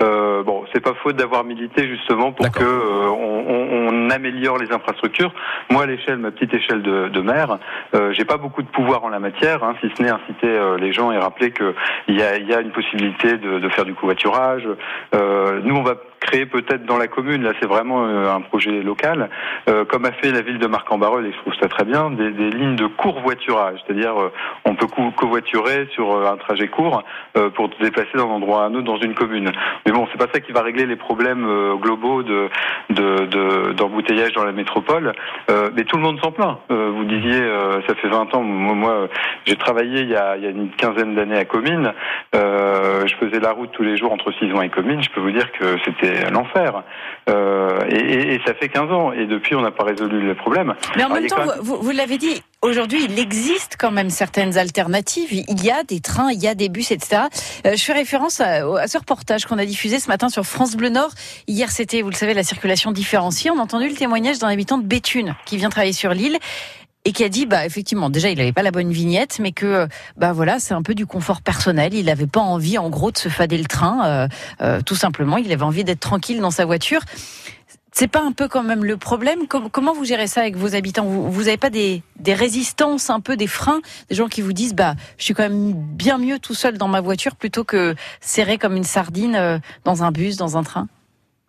Euh, 0.02 0.42
bon, 0.42 0.64
c'est 0.72 0.80
pas 0.80 0.94
faute 0.94 1.14
d'avoir 1.14 1.44
milité 1.44 1.86
justement 1.86 2.32
pour 2.32 2.50
que 2.50 2.64
euh, 2.64 3.08
on, 3.10 3.88
on, 3.88 4.10
améliore 4.10 4.58
les 4.58 4.72
infrastructures. 4.72 5.32
Moi, 5.70 5.84
à 5.84 5.86
l'échelle, 5.86 6.18
ma 6.18 6.32
petite 6.32 6.52
échelle 6.52 6.82
de, 6.82 7.08
de 7.08 7.20
maire, 7.20 7.58
euh, 7.94 8.12
j'ai 8.12 8.24
pas 8.24 8.38
beaucoup 8.38 8.62
de 8.62 8.68
pouvoir 8.68 9.04
en 9.04 9.08
la 9.08 9.20
matière, 9.20 9.62
hein, 9.62 9.76
si 9.80 9.88
ce 9.96 10.02
n'est 10.02 10.10
inciter 10.10 10.48
euh, 10.48 10.76
les 10.78 10.92
gens 10.92 11.12
et 11.12 11.18
rappeler 11.18 11.52
que 11.52 11.74
il 12.08 12.18
y 12.18 12.22
a, 12.22 12.36
y 12.38 12.52
a, 12.52 12.60
une 12.60 12.72
possibilité 12.72 13.36
de, 13.38 13.60
de 13.60 13.68
faire 13.68 13.84
du 13.84 13.94
covoiturage. 13.94 14.66
Nous, 15.12 15.76
on 15.76 15.82
va 15.82 15.94
créer 16.20 16.46
peut-être 16.46 16.84
dans 16.84 16.98
la 16.98 17.08
commune, 17.08 17.42
là 17.42 17.52
c'est 17.60 17.66
vraiment 17.66 18.04
un 18.04 18.40
projet 18.40 18.82
local, 18.82 19.28
euh, 19.68 19.84
comme 19.84 20.04
a 20.04 20.12
fait 20.12 20.30
la 20.30 20.40
ville 20.40 20.58
de 20.58 20.66
Marc-en-Barœul, 20.66 21.26
et 21.26 21.32
je 21.32 21.36
trouve 21.38 21.54
ça 21.60 21.68
très 21.68 21.84
bien, 21.84 22.10
des, 22.10 22.30
des 22.30 22.50
lignes 22.50 22.76
de 22.76 22.86
court-voiturage, 22.86 23.80
c'est-à-dire 23.84 24.14
on 24.64 24.74
peut 24.74 24.86
covoiturer 25.16 25.88
sur 25.94 26.31
un 26.32 26.36
trajet 26.36 26.68
court 26.68 27.02
euh, 27.36 27.50
pour 27.50 27.70
te 27.70 27.82
déplacer 27.82 28.10
d'un 28.14 28.24
endroit 28.24 28.64
à 28.64 28.66
un 28.66 28.74
autre 28.74 28.84
dans 28.84 28.98
une 28.98 29.14
commune. 29.14 29.52
Mais 29.86 29.92
bon, 29.92 30.06
c'est 30.10 30.18
pas 30.18 30.32
ça 30.32 30.40
qui 30.40 30.52
va 30.52 30.62
régler 30.62 30.86
les 30.86 30.96
problèmes 30.96 31.46
euh, 31.46 31.74
globaux 31.76 32.22
de 32.22 32.48
d'embouteillage 33.72 34.30
de, 34.30 34.34
dans 34.34 34.44
la 34.44 34.52
métropole. 34.52 35.12
Euh, 35.50 35.70
mais 35.74 35.84
tout 35.84 35.96
le 35.96 36.02
monde 36.02 36.20
s'en 36.20 36.32
plaint. 36.32 36.58
vous 36.68 37.04
disiez, 37.04 37.40
ça 37.86 37.94
fait 37.94 38.08
20 38.08 38.34
ans. 38.34 38.42
Moi, 38.42 39.08
j'ai 39.44 39.56
travaillé 39.56 40.02
il 40.02 40.10
y, 40.10 40.16
a, 40.16 40.36
il 40.36 40.44
y 40.44 40.46
a 40.46 40.50
une 40.50 40.70
quinzaine 40.70 41.14
d'années 41.14 41.38
à 41.38 41.44
Comines. 41.44 41.92
je 42.32 43.14
faisais 43.20 43.40
la 43.40 43.52
route 43.52 43.70
tous 43.72 43.82
les 43.82 43.96
jours 43.96 44.12
entre 44.12 44.32
Cison 44.32 44.60
et 44.62 44.68
Comines. 44.68 45.02
Je 45.02 45.10
peux 45.10 45.20
vous 45.20 45.30
dire 45.30 45.50
que 45.52 45.76
c'était 45.84 46.30
l'enfer. 46.30 46.82
Et, 47.28 48.34
et, 48.34 48.40
ça 48.46 48.54
fait 48.54 48.68
15 48.68 48.92
ans. 48.92 49.12
Et 49.12 49.26
depuis, 49.26 49.54
on 49.54 49.62
n'a 49.62 49.70
pas 49.70 49.84
résolu 49.84 50.20
le 50.20 50.34
problème. 50.34 50.74
Mais 50.96 51.04
en 51.04 51.10
même 51.10 51.26
temps, 51.26 51.36
vous, 51.62 51.76
vous 51.76 51.90
l'avez 51.90 52.18
dit, 52.18 52.42
aujourd'hui, 52.62 53.04
il 53.04 53.18
existe 53.18 53.76
quand 53.78 53.90
même 53.90 54.08
certaines 54.08 54.56
alternatives. 54.56 55.32
Il 55.32 55.62
y 55.62 55.70
a 55.70 55.84
des 55.84 56.00
trains, 56.00 56.30
il 56.32 56.40
y 56.40 56.48
a 56.48 56.54
des 56.54 56.68
bus, 56.68 56.90
etc. 56.90 57.22
Euh, 57.66 57.76
je 57.76 57.82
fais 57.82 57.92
référence 57.92 58.40
à, 58.40 58.86
ce 58.86 58.98
reportage 58.98 59.44
qu'on 59.44 59.58
a 59.58 59.66
diffusé 59.66 59.98
ce 60.00 60.08
matin 60.08 60.28
sur 60.28 60.44
France 60.44 60.76
Bleu 60.76 60.88
Nord. 60.88 61.10
Hier, 61.48 61.70
c'était, 61.70 62.02
vous 62.02 62.10
le 62.10 62.14
savez, 62.14 62.34
la 62.34 62.44
circulation 62.44 62.92
différenciée. 62.92 63.50
On 63.50 63.58
a 63.58 63.62
entendu 63.62 63.88
le 63.88 63.94
témoignage 63.94 64.38
d'un 64.38 64.48
habitant 64.48 64.78
de 64.78 64.84
Béthune 64.84 65.34
qui 65.44 65.56
vient 65.56 65.70
travailler 65.70 65.92
sur 65.92 66.14
l'île 66.14 66.38
et 67.04 67.12
qui 67.12 67.24
a 67.24 67.28
dit 67.28 67.46
bah 67.46 67.66
effectivement 67.66 68.10
déjà 68.10 68.30
il 68.30 68.38
n'avait 68.38 68.52
pas 68.52 68.62
la 68.62 68.70
bonne 68.70 68.92
vignette 68.92 69.38
mais 69.40 69.52
que 69.52 69.88
bah 70.16 70.32
voilà 70.32 70.60
c'est 70.60 70.74
un 70.74 70.82
peu 70.82 70.94
du 70.94 71.06
confort 71.06 71.42
personnel 71.42 71.94
il 71.94 72.06
n'avait 72.06 72.26
pas 72.26 72.40
envie 72.40 72.78
en 72.78 72.90
gros 72.90 73.10
de 73.10 73.18
se 73.18 73.28
fader 73.28 73.58
le 73.58 73.64
train 73.64 74.06
euh, 74.06 74.28
euh, 74.60 74.80
tout 74.82 74.94
simplement 74.94 75.36
il 75.36 75.50
avait 75.50 75.64
envie 75.64 75.82
d'être 75.84 76.00
tranquille 76.00 76.40
dans 76.40 76.52
sa 76.52 76.64
voiture 76.64 77.00
c'est 77.92 78.08
pas 78.08 78.22
un 78.22 78.32
peu 78.32 78.48
quand 78.48 78.62
même 78.62 78.84
le 78.84 78.96
problème. 78.96 79.46
Comment 79.46 79.92
vous 79.92 80.04
gérez 80.04 80.26
ça 80.26 80.40
avec 80.40 80.56
vos 80.56 80.74
habitants? 80.74 81.04
Vous 81.04 81.44
n'avez 81.44 81.58
pas 81.58 81.70
des, 81.70 82.02
des, 82.18 82.34
résistances, 82.34 83.10
un 83.10 83.20
peu 83.20 83.36
des 83.36 83.46
freins, 83.46 83.80
des 84.08 84.16
gens 84.16 84.28
qui 84.28 84.40
vous 84.40 84.52
disent 84.52 84.74
bah 84.74 84.94
je 85.18 85.24
suis 85.24 85.34
quand 85.34 85.42
même 85.42 85.72
bien 85.74 86.18
mieux 86.18 86.38
tout 86.38 86.54
seul 86.54 86.78
dans 86.78 86.88
ma 86.88 87.00
voiture 87.00 87.36
plutôt 87.36 87.64
que 87.64 87.94
serré 88.20 88.58
comme 88.58 88.76
une 88.76 88.84
sardine 88.84 89.36
euh, 89.36 89.58
dans 89.84 90.02
un 90.02 90.10
bus, 90.10 90.36
dans 90.36 90.56
un 90.56 90.62
train? 90.62 90.88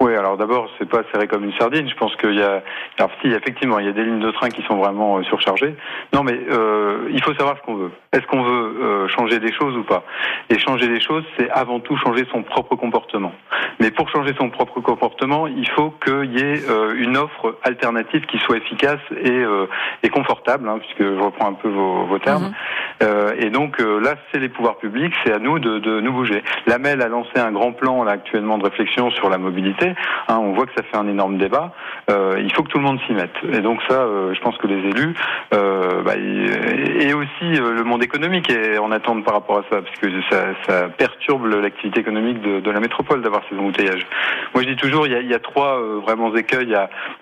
Oui, 0.04 0.14
alors 0.18 0.36
d'abord, 0.36 0.68
c'est 0.78 0.90
pas 0.90 1.02
serré 1.14 1.30
comme 1.30 1.46
une 1.46 1.54
sardine. 1.54 1.88
Je 1.88 1.96
pense 1.96 2.14
qu'il 2.18 2.36
y 2.36 2.42
a, 2.42 2.62
alors 2.98 3.10
si 3.22 3.30
effectivement, 3.30 3.80
il 3.80 3.86
y 3.86 3.90
a 3.90 3.94
des 3.94 4.04
lignes 4.04 4.20
de 4.20 4.32
train 4.32 4.50
qui 4.50 4.62
sont 4.64 4.76
vraiment 4.76 5.18
euh, 5.18 5.24
surchargées. 5.24 5.78
Non, 6.12 6.24
mais 6.24 6.38
euh, 6.52 7.08
il 7.10 7.24
faut 7.24 7.34
savoir 7.36 7.56
ce 7.56 7.62
qu'on 7.62 7.76
veut. 7.76 7.92
Est-ce 8.12 8.28
qu'on 8.28 8.44
veut 8.44 8.76
euh, 8.82 9.08
changer 9.08 9.40
des 9.40 9.54
choses 9.54 9.78
ou 9.78 9.84
pas? 9.84 10.04
Et 10.50 10.60
changer 10.60 10.90
des 10.90 11.00
choses, 11.00 11.24
c'est 11.38 11.50
avant 11.52 11.80
tout 11.80 11.96
changer 11.96 12.26
son 12.34 12.44
propre 12.44 12.76
comportement. 12.76 13.32
Mais 13.80 13.92
pour 13.92 14.10
changer 14.10 14.34
son 14.38 14.50
propre 14.50 14.82
comportement, 14.82 15.48
il 15.48 15.70
faut 15.70 15.92
qu'il 16.04 16.38
y 16.38 16.44
ait 16.44 16.62
une 16.96 17.16
offre 17.16 17.58
alternative 17.64 18.26
qui 18.26 18.38
soit 18.40 18.58
efficace 18.58 19.00
et, 19.24 19.44
et 20.04 20.10
confortable, 20.10 20.70
hein, 20.70 20.80
puisque 20.80 21.02
je 21.02 21.20
reprends 21.20 21.50
un 21.50 21.54
peu 21.54 21.70
vos, 21.70 22.06
vos 22.06 22.20
termes. 22.20 22.54
Mhm. 23.02 23.08
et 23.40 23.50
donc 23.50 23.80
là, 23.80 24.16
c'est 24.32 24.40
les 24.40 24.50
pouvoirs 24.50 24.78
publics, 24.78 25.14
c'est 25.24 25.34
à 25.34 25.40
nous 25.40 25.60
de, 25.60 25.80
de 25.80 26.02
nous 26.02 26.14
bouger. 26.14 26.44
La 26.68 26.78
MEL 26.78 27.02
a 27.02 27.08
lancé 27.08 27.38
un 27.38 27.52
grand 27.52 27.72
plan 27.72 28.04
là 28.04 28.12
actuellement 28.12 28.58
de 28.58 28.66
réflexion 28.66 29.10
sur 29.12 29.30
la 29.30 29.38
mobilité. 29.38 29.93
Hein, 30.28 30.38
on 30.40 30.54
voit 30.54 30.66
que 30.66 30.74
ça 30.76 30.84
fait 30.84 30.98
un 30.98 31.08
énorme 31.08 31.38
débat. 31.38 31.72
Euh, 32.10 32.42
il 32.44 32.54
faut 32.54 32.64
que 32.64 32.70
tout 32.70 32.78
le 32.78 32.84
monde 32.84 33.00
s'y 33.08 33.14
mette. 33.14 33.36
Et 33.52 33.62
donc 33.62 33.80
ça, 33.90 34.02
euh, 34.02 34.34
je 34.34 34.42
pense 34.42 34.58
que 34.58 34.68
les 34.68 34.80
élus 34.90 35.16
euh, 35.54 36.02
bah, 36.04 36.14
et 36.16 37.14
aussi 37.14 37.60
le 37.60 37.84
monde 37.84 38.04
économique 38.04 38.50
est 38.50 38.78
en 38.78 38.92
attente 38.92 39.24
par 39.24 39.36
rapport 39.36 39.60
à 39.60 39.64
ça, 39.70 39.82
parce 39.82 39.96
que 40.00 40.08
ça, 40.30 40.90
perturbe 40.98 41.46
l'activité 41.46 42.00
économique 42.00 42.42
de, 42.42 42.72
la 42.72 42.80
métropole 42.80 43.22
d'avoir 43.22 43.44
ces 43.50 43.58
embouteillages. 43.58 44.08
Moi, 44.54 44.64
je 44.64 44.70
dis 44.70 44.76
toujours, 44.76 45.06
il 45.08 45.14
y 45.14 45.34
a, 45.34 45.40
trois 45.40 45.80
vraiment 46.02 46.34
écueils 46.36 46.76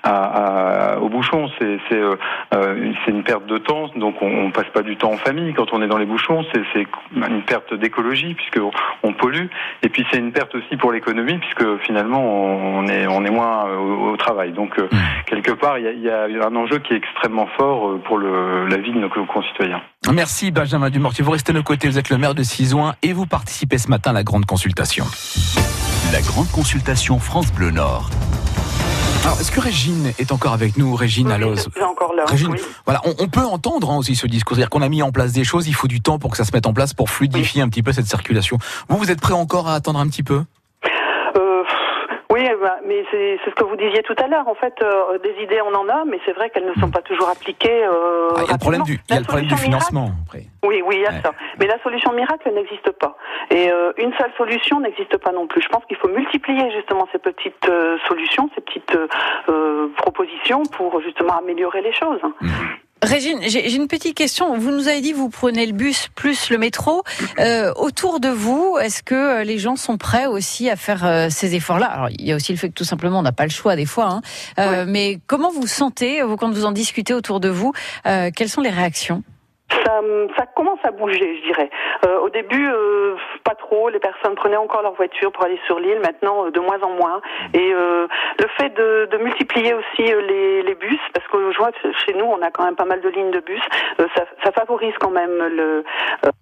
à, 0.03 0.97
au 1.01 1.09
bouchon. 1.09 1.49
C'est 1.59 1.79
c'est 1.91 3.11
une 3.11 3.23
perte 3.23 3.45
de 3.45 3.57
temps, 3.57 3.89
donc 3.95 4.21
on, 4.21 4.45
on, 4.45 4.51
passe 4.51 4.67
pas 4.73 4.81
du 4.81 4.95
temps 4.95 5.11
en 5.11 5.17
famille 5.17 5.53
quand 5.53 5.73
on 5.73 5.81
est 5.81 5.87
dans 5.87 5.97
les 5.97 6.05
bouchons. 6.05 6.45
C'est 6.53 6.85
une 7.15 7.41
perte 7.43 7.73
d'écologie 7.73 8.33
puisque 8.33 8.59
on, 9.03 9.13
pollue, 9.13 9.47
et 9.83 9.89
puis 9.89 10.05
c'est 10.11 10.17
une 10.17 10.31
perte 10.31 10.55
aussi 10.55 10.77
pour 10.77 10.91
l'économie 10.91 11.37
puisque 11.37 11.77
finalement 11.83 12.21
on 12.21 12.60
on 12.61 12.87
est, 12.87 13.07
on 13.07 13.25
est 13.25 13.29
moins 13.29 13.67
euh, 13.67 14.11
au, 14.11 14.17
travail. 14.17 14.53
Donc, 14.53 14.77
euh, 14.77 14.87
quelque 15.25 15.51
part, 15.51 15.77
il 15.79 16.01
y 16.01 16.09
a, 16.09 16.25
un 16.45 16.55
enjeu 16.55 16.79
qui 16.79 16.93
est 16.93 16.97
extrêmement 16.97 17.47
fort 17.57 17.89
euh, 17.89 18.01
pour 18.05 18.19
la 18.19 18.77
vie 18.77 18.91
de 18.91 18.99
nos 18.99 19.09
concitoyens. 19.25 19.81
Merci 20.13 20.51
Benjamin 20.51 20.89
Dumortier. 20.89 21.23
Vous 21.23 21.31
restez 21.31 21.51
à 21.51 21.55
nos 21.55 21.63
côtés, 21.63 21.87
vous 21.87 21.97
êtes 21.97 22.09
le 22.09 22.17
maire 22.17 22.35
de 22.35 22.43
Cisoin 22.43 22.95
et 23.01 23.13
vous 23.13 23.25
participez 23.25 23.77
ce 23.77 23.89
matin 23.89 24.11
à 24.11 24.13
la 24.13 24.23
grande 24.23 24.45
consultation. 24.45 25.05
La 26.13 26.21
grande 26.21 26.49
consultation 26.51 27.19
France 27.19 27.51
Bleu 27.53 27.71
Nord. 27.71 28.09
Alors, 29.23 29.39
est-ce 29.39 29.51
que 29.51 29.59
Régine 29.59 30.13
est 30.17 30.31
encore 30.31 30.53
avec 30.53 30.77
nous, 30.77 30.95
Régine 30.95 31.27
oui, 31.27 31.33
Alloz 31.33 31.69
encore 31.87 32.15
là. 32.15 32.25
Régine, 32.25 32.55
voilà, 32.85 33.01
on, 33.19 33.27
peut 33.27 33.41
entendre 33.41 33.91
hein, 33.91 33.97
aussi 33.97 34.15
ce 34.15 34.25
discours, 34.25 34.55
c'est-à-dire 34.55 34.71
qu'on 34.71 34.81
a 34.81 34.89
mis 34.89 35.03
en 35.03 35.11
place 35.11 35.31
des 35.31 35.43
choses, 35.43 35.67
il 35.67 35.75
faut 35.75 35.87
du 35.87 36.01
temps 36.01 36.17
pour 36.17 36.31
que 36.31 36.37
ça 36.37 36.43
se 36.43 36.51
mette 36.53 36.65
en 36.65 36.73
place, 36.73 36.95
pour 36.95 37.11
fluidifier 37.11 37.61
un 37.61 37.69
petit 37.69 37.83
peu 37.83 37.91
cette 37.91 38.07
circulation. 38.07 38.57
Vous, 38.89 38.97
vous 38.97 39.11
êtes 39.11 39.21
prêt 39.21 39.33
encore 39.33 39.67
à 39.67 39.75
attendre 39.75 39.99
un 39.99 40.07
petit 40.07 40.23
peu? 40.23 40.43
Mais 42.91 43.05
c'est 43.09 43.39
ce 43.49 43.55
que 43.55 43.63
vous 43.63 43.77
disiez 43.77 44.03
tout 44.03 44.15
à 44.17 44.27
l'heure. 44.27 44.47
En 44.47 44.55
fait, 44.55 44.73
euh, 44.81 45.17
des 45.19 45.43
idées, 45.43 45.61
on 45.61 45.73
en 45.73 45.87
a, 45.87 46.03
mais 46.05 46.19
c'est 46.25 46.33
vrai 46.33 46.49
qu'elles 46.49 46.65
ne 46.65 46.73
sont 46.73 46.91
pas 46.91 47.01
toujours 47.01 47.29
appliquées. 47.29 47.85
Euh, 47.85 48.29
ah, 48.35 48.41
il 48.43 48.47
y 48.47 48.49
a 48.49 48.53
le 48.53 48.59
problème 48.59 48.83
du, 48.83 48.99
y 49.09 49.13
a 49.13 49.19
le 49.19 49.25
problème 49.25 49.47
du 49.47 49.55
financement. 49.55 50.11
Après. 50.25 50.43
Oui, 50.63 50.81
oui, 50.85 50.97
il 50.97 51.01
y 51.01 51.05
a 51.05 51.21
ça. 51.21 51.31
Mais 51.59 51.67
la 51.67 51.81
solution 51.83 52.11
miracle 52.11 52.51
n'existe 52.53 52.91
pas. 52.91 53.15
Et 53.49 53.71
euh, 53.71 53.93
une 53.97 54.13
seule 54.13 54.31
solution 54.37 54.79
n'existe 54.81 55.17
pas 55.17 55.31
non 55.31 55.47
plus. 55.47 55.61
Je 55.61 55.69
pense 55.69 55.85
qu'il 55.85 55.97
faut 55.97 56.09
multiplier 56.09 56.69
justement 56.71 57.07
ces 57.11 57.19
petites 57.19 57.71
solutions, 58.07 58.49
ces 58.55 58.61
petites 58.61 58.97
propositions 59.97 60.63
pour 60.63 61.01
justement 61.01 61.37
améliorer 61.37 61.81
les 61.81 61.93
choses. 61.93 62.21
Mmh. 62.41 62.49
Régine, 63.03 63.39
j'ai 63.47 63.73
une 63.73 63.87
petite 63.87 64.15
question. 64.15 64.55
Vous 64.59 64.69
nous 64.69 64.87
avez 64.87 65.01
dit 65.01 65.11
vous 65.11 65.29
prenez 65.29 65.65
le 65.65 65.71
bus 65.71 66.09
plus 66.13 66.51
le 66.51 66.59
métro. 66.59 67.01
Euh, 67.39 67.73
autour 67.75 68.19
de 68.19 68.29
vous, 68.29 68.77
est-ce 68.79 69.01
que 69.01 69.15
euh, 69.15 69.43
les 69.43 69.57
gens 69.57 69.75
sont 69.75 69.97
prêts 69.97 70.27
aussi 70.27 70.69
à 70.69 70.75
faire 70.75 71.03
euh, 71.03 71.27
ces 71.31 71.55
efforts-là? 71.55 71.87
Alors, 71.87 72.09
il 72.11 72.23
y 72.23 72.31
a 72.31 72.35
aussi 72.35 72.51
le 72.51 72.59
fait 72.59 72.69
que 72.69 72.75
tout 72.75 72.83
simplement 72.83 73.17
on 73.17 73.23
n'a 73.23 73.31
pas 73.31 73.45
le 73.45 73.49
choix 73.49 73.75
des 73.75 73.87
fois. 73.87 74.05
Hein. 74.05 74.21
Euh, 74.59 74.85
Mais 74.87 75.19
comment 75.25 75.51
vous 75.51 75.65
sentez, 75.65 76.21
vous, 76.21 76.37
quand 76.37 76.51
vous 76.51 76.65
en 76.65 76.71
discutez 76.71 77.15
autour 77.15 77.39
de 77.39 77.49
vous, 77.49 77.73
euh, 78.05 78.29
quelles 78.35 78.49
sont 78.49 78.61
les 78.61 78.69
réactions? 78.69 79.23
Ça, 79.85 80.01
ça, 80.37 80.45
commence 80.55 80.79
à 80.83 80.91
bouger, 80.91 81.37
je 81.37 81.47
dirais. 81.47 81.69
Euh, 82.05 82.19
au 82.19 82.29
début, 82.29 82.67
euh, 82.67 83.15
pas 83.43 83.55
trop. 83.55 83.89
Les 83.89 83.99
personnes 83.99 84.35
prenaient 84.35 84.57
encore 84.57 84.81
leur 84.81 84.93
voiture 84.93 85.31
pour 85.31 85.43
aller 85.43 85.59
sur 85.65 85.79
l'île. 85.79 85.99
Maintenant, 85.99 86.45
euh, 86.45 86.51
de 86.51 86.59
moins 86.59 86.79
en 86.81 86.91
moins. 86.91 87.21
Et 87.53 87.73
euh, 87.73 88.07
le 88.39 88.47
fait 88.57 88.69
de, 88.69 89.09
de 89.11 89.17
multiplier 89.17 89.73
aussi 89.73 90.11
euh, 90.13 90.21
les, 90.21 90.63
les, 90.63 90.75
bus, 90.75 90.99
parce 91.13 91.27
que 91.27 91.51
je 91.51 91.57
vois 91.57 91.71
que 91.71 91.91
chez 92.05 92.13
nous, 92.13 92.25
on 92.25 92.41
a 92.41 92.51
quand 92.51 92.63
même 92.63 92.75
pas 92.75 92.85
mal 92.85 93.01
de 93.01 93.09
lignes 93.09 93.31
de 93.31 93.39
bus, 93.39 93.61
ça, 93.97 94.25
ça, 94.43 94.51
favorise 94.51 94.93
quand 94.99 95.11
même 95.11 95.31
le, 95.31 95.83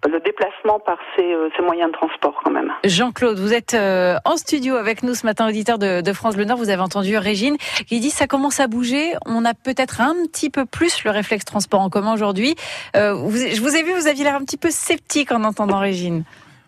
le 0.08 0.20
déplacement 0.20 0.78
par 0.80 0.98
ces, 1.16 1.34
ces, 1.56 1.62
moyens 1.62 1.90
de 1.92 1.96
transport 1.96 2.40
quand 2.42 2.50
même. 2.50 2.72
Jean-Claude, 2.84 3.38
vous 3.38 3.54
êtes 3.54 3.76
en 4.24 4.36
studio 4.36 4.76
avec 4.76 5.02
nous 5.02 5.14
ce 5.14 5.26
matin, 5.26 5.48
auditeur 5.48 5.78
de, 5.78 6.00
de 6.00 6.12
France 6.12 6.36
Le 6.36 6.44
Nord. 6.44 6.58
Vous 6.58 6.70
avez 6.70 6.82
entendu 6.82 7.16
Régine 7.16 7.56
qui 7.86 8.00
dit 8.00 8.10
ça 8.10 8.26
commence 8.26 8.60
à 8.60 8.66
bouger. 8.66 9.12
On 9.26 9.44
a 9.44 9.54
peut-être 9.54 10.00
un 10.00 10.14
petit 10.26 10.50
peu 10.50 10.64
plus 10.66 11.04
le 11.04 11.10
réflexe 11.10 11.44
transport 11.44 11.80
en 11.80 11.90
commun 11.90 12.12
aujourd'hui. 12.12 12.54
Euh, 12.96 13.14
je 13.28 13.60
vous 13.60 13.76
ai 13.76 13.82
vu, 13.82 13.92
vous 13.92 14.06
aviez 14.06 14.24
l'air 14.24 14.36
un 14.36 14.44
petit 14.44 14.56
peu 14.56 14.70
sceptique 14.70 15.32
en 15.32 15.44
entendant 15.44 15.78
Régine. 15.78 16.24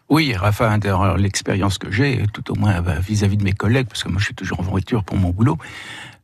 Oui, 0.09 0.35
Rafa, 0.35 0.77
l'expérience 1.17 1.79
que 1.79 1.91
j'ai, 1.91 2.27
tout 2.35 2.53
au 2.53 2.55
moins 2.55 2.83
bah, 2.83 2.97
vis-à-vis 3.01 3.39
de 3.39 3.45
mes 3.45 3.53
collègues, 3.53 3.89
parce 3.89 4.05
que 4.05 4.11
moi 4.11 4.19
je 4.19 4.27
suis 4.27 4.35
toujours 4.35 4.61
en 4.61 4.65
voiture 4.65 5.05
pour 5.05 5.17
mon 5.17 5.31
boulot, 5.31 5.57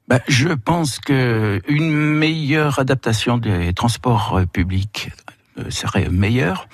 bah, 0.09 0.21
je 0.29 0.49
pense 0.49 0.99
que 0.99 1.61
une 1.69 1.91
meilleure 1.91 2.79
adaptation 2.79 3.39
des 3.39 3.73
transports 3.73 4.41
publics 4.53 5.11
euh, 5.59 5.71
serait 5.71 6.09
meilleure. 6.11 6.69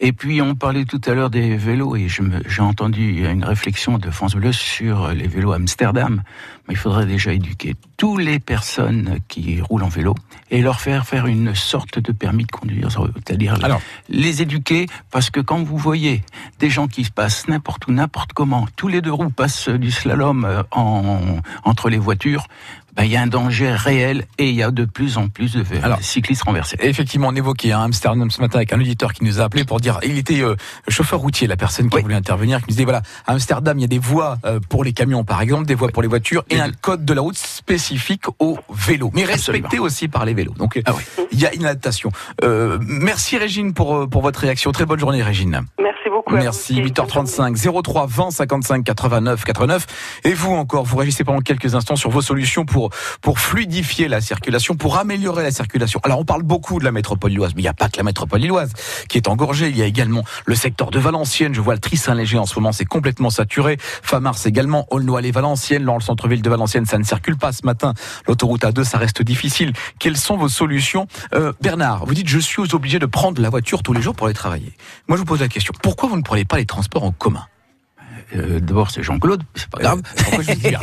Et 0.00 0.12
puis 0.12 0.40
on 0.40 0.54
parlait 0.54 0.84
tout 0.84 1.00
à 1.06 1.14
l'heure 1.14 1.30
des 1.30 1.56
vélos 1.56 1.96
et 1.96 2.06
j'ai 2.08 2.62
entendu 2.62 3.26
une 3.26 3.44
réflexion 3.44 3.98
de 3.98 4.10
France 4.10 4.34
Bleu 4.34 4.52
sur 4.52 5.08
les 5.08 5.26
vélos 5.26 5.52
Amsterdam. 5.52 6.22
Il 6.68 6.76
faudrait 6.76 7.06
déjà 7.06 7.32
éduquer 7.32 7.74
toutes 7.96 8.20
les 8.22 8.38
personnes 8.38 9.18
qui 9.26 9.60
roulent 9.60 9.82
en 9.82 9.88
vélo 9.88 10.14
et 10.50 10.60
leur 10.60 10.80
faire 10.80 11.06
faire 11.06 11.26
une 11.26 11.54
sorte 11.54 11.98
de 11.98 12.12
permis 12.12 12.44
de 12.44 12.52
conduire, 12.52 12.90
c'est-à-dire 12.90 13.58
les 14.08 14.42
éduquer 14.42 14.86
parce 15.10 15.30
que 15.30 15.40
quand 15.40 15.62
vous 15.64 15.78
voyez 15.78 16.22
des 16.60 16.70
gens 16.70 16.86
qui 16.86 17.04
se 17.04 17.10
passent 17.10 17.48
n'importe 17.48 17.86
où, 17.88 17.92
n'importe 17.92 18.32
comment, 18.32 18.68
tous 18.76 18.88
les 18.88 19.00
deux 19.00 19.12
roues 19.12 19.30
passent 19.30 19.68
du 19.68 19.90
slalom 19.90 20.44
euh, 20.44 20.62
en, 20.70 21.40
entre 21.64 21.88
les 21.88 21.98
voitures, 21.98 22.46
ben, 22.98 23.04
il 23.04 23.12
y 23.12 23.16
a 23.16 23.22
un 23.22 23.28
danger 23.28 23.70
réel 23.70 24.24
et 24.38 24.48
il 24.48 24.56
y 24.56 24.62
a 24.64 24.72
de 24.72 24.84
plus 24.84 25.18
en 25.18 25.28
plus 25.28 25.52
de 25.52 25.64
cyclistes 26.00 26.42
renversés. 26.42 26.76
Effectivement, 26.80 27.28
on 27.28 27.34
évoquait 27.36 27.70
un 27.70 27.82
Amsterdam 27.82 28.28
ce 28.28 28.40
matin 28.40 28.56
avec 28.56 28.72
un 28.72 28.80
auditeur 28.80 29.12
qui 29.12 29.22
nous 29.22 29.40
a 29.40 29.44
appelé 29.44 29.62
pour 29.62 29.78
dire, 29.78 30.00
il 30.02 30.18
était 30.18 30.40
euh, 30.40 30.56
chauffeur 30.88 31.20
routier, 31.20 31.46
la 31.46 31.56
personne 31.56 31.88
qui 31.88 32.00
voulait 32.00 32.16
intervenir, 32.16 32.58
qui 32.58 32.64
nous 32.64 32.72
disait 32.72 32.82
voilà, 32.82 33.02
à 33.24 33.34
Amsterdam, 33.34 33.78
il 33.78 33.82
y 33.82 33.84
a 33.84 33.88
des 33.88 34.00
voies 34.00 34.38
euh, 34.44 34.58
pour 34.68 34.82
les 34.82 34.92
camions 34.92 35.22
par 35.22 35.40
exemple, 35.42 35.64
des 35.66 35.76
voies 35.76 35.90
pour 35.90 36.02
les 36.02 36.08
voitures 36.08 36.42
et, 36.50 36.58
un 36.58 36.72
code 36.72 37.04
de 37.04 37.14
la 37.14 37.20
route 37.20 37.38
spécifique 37.38 38.24
aux 38.40 38.58
vélos, 38.68 39.12
mais 39.14 39.24
respecté 39.24 39.78
aussi 39.78 40.08
par 40.08 40.24
les 40.24 40.34
vélos. 40.34 40.54
Donc 40.54 40.80
ah 40.84 40.92
il 41.30 41.38
y 41.38 41.46
a 41.46 41.54
une 41.54 41.66
adaptation. 41.66 42.10
Euh, 42.42 42.78
merci 42.80 43.38
Régine 43.38 43.74
pour 43.74 44.10
pour 44.10 44.22
votre 44.22 44.40
réaction. 44.40 44.72
Très 44.72 44.86
bonne 44.86 44.98
journée 44.98 45.22
Régine. 45.22 45.60
Merci 45.80 46.10
beaucoup. 46.10 46.34
Merci. 46.34 46.82
8h35 46.82 47.82
03 47.82 48.06
20 48.08 48.30
55 48.32 48.84
89 48.84 49.44
89. 49.44 49.86
Et 50.24 50.34
vous 50.34 50.52
encore, 50.52 50.84
vous 50.84 50.96
réagissez 50.96 51.22
pendant 51.22 51.40
quelques 51.40 51.76
instants 51.76 51.96
sur 51.96 52.10
vos 52.10 52.22
solutions 52.22 52.64
pour 52.64 52.87
pour, 53.20 53.38
fluidifier 53.38 54.08
la 54.08 54.20
circulation, 54.20 54.76
pour 54.76 54.98
améliorer 54.98 55.42
la 55.42 55.50
circulation. 55.50 56.00
Alors 56.04 56.18
on 56.18 56.24
parle 56.24 56.42
beaucoup 56.42 56.78
de 56.78 56.84
la 56.84 56.92
métropole 56.92 57.30
lilloise, 57.30 57.52
mais 57.54 57.62
il 57.62 57.64
n'y 57.64 57.68
a 57.68 57.74
pas 57.74 57.88
que 57.88 57.96
la 57.96 58.02
métropole 58.02 58.40
lilloise 58.40 58.72
qui 59.08 59.18
est 59.18 59.28
engorgée. 59.28 59.68
Il 59.68 59.76
y 59.76 59.82
a 59.82 59.86
également 59.86 60.24
le 60.46 60.54
secteur 60.54 60.90
de 60.90 60.98
Valenciennes. 60.98 61.54
Je 61.54 61.60
vois 61.60 61.74
le 61.74 61.80
Tri-Saint-Léger 61.80 62.38
en 62.38 62.46
ce 62.46 62.54
moment, 62.56 62.72
c'est 62.72 62.84
complètement 62.84 63.30
saturé. 63.30 63.78
Famars 63.80 64.38
également, 64.44 64.86
Aulnoy-les-Valenciennes. 64.90 65.84
Dans 65.84 65.94
le 65.94 66.00
centre-ville 66.00 66.42
de 66.42 66.50
Valenciennes, 66.50 66.86
ça 66.86 66.98
ne 66.98 67.04
circule 67.04 67.36
pas 67.36 67.52
ce 67.52 67.64
matin. 67.64 67.94
L'autoroute 68.26 68.62
A2, 68.62 68.84
ça 68.84 68.98
reste 68.98 69.22
difficile. 69.22 69.72
Quelles 69.98 70.16
sont 70.16 70.36
vos 70.36 70.48
solutions? 70.48 71.06
Euh, 71.34 71.52
Bernard, 71.60 72.06
vous 72.06 72.14
dites 72.14 72.28
je 72.28 72.38
suis 72.38 72.74
obligé 72.74 72.98
de 72.98 73.06
prendre 73.06 73.40
la 73.40 73.50
voiture 73.50 73.82
tous 73.82 73.92
les 73.92 74.02
jours 74.02 74.14
pour 74.14 74.26
aller 74.26 74.34
travailler. 74.34 74.72
Moi 75.08 75.16
je 75.16 75.20
vous 75.20 75.26
pose 75.26 75.40
la 75.40 75.48
question, 75.48 75.72
pourquoi 75.82 76.08
vous 76.08 76.16
ne 76.16 76.22
prenez 76.22 76.44
pas 76.44 76.56
les 76.56 76.66
transports 76.66 77.04
en 77.04 77.12
commun? 77.12 77.46
Euh, 78.34 78.60
d'abord 78.60 78.90
c'est 78.90 79.02
Jean-Claude, 79.02 79.42
c'est 79.54 79.70
pas 79.70 79.80
grave. 79.80 80.02
Pourquoi 80.16 80.42
je 80.42 80.52
dis 80.52 80.74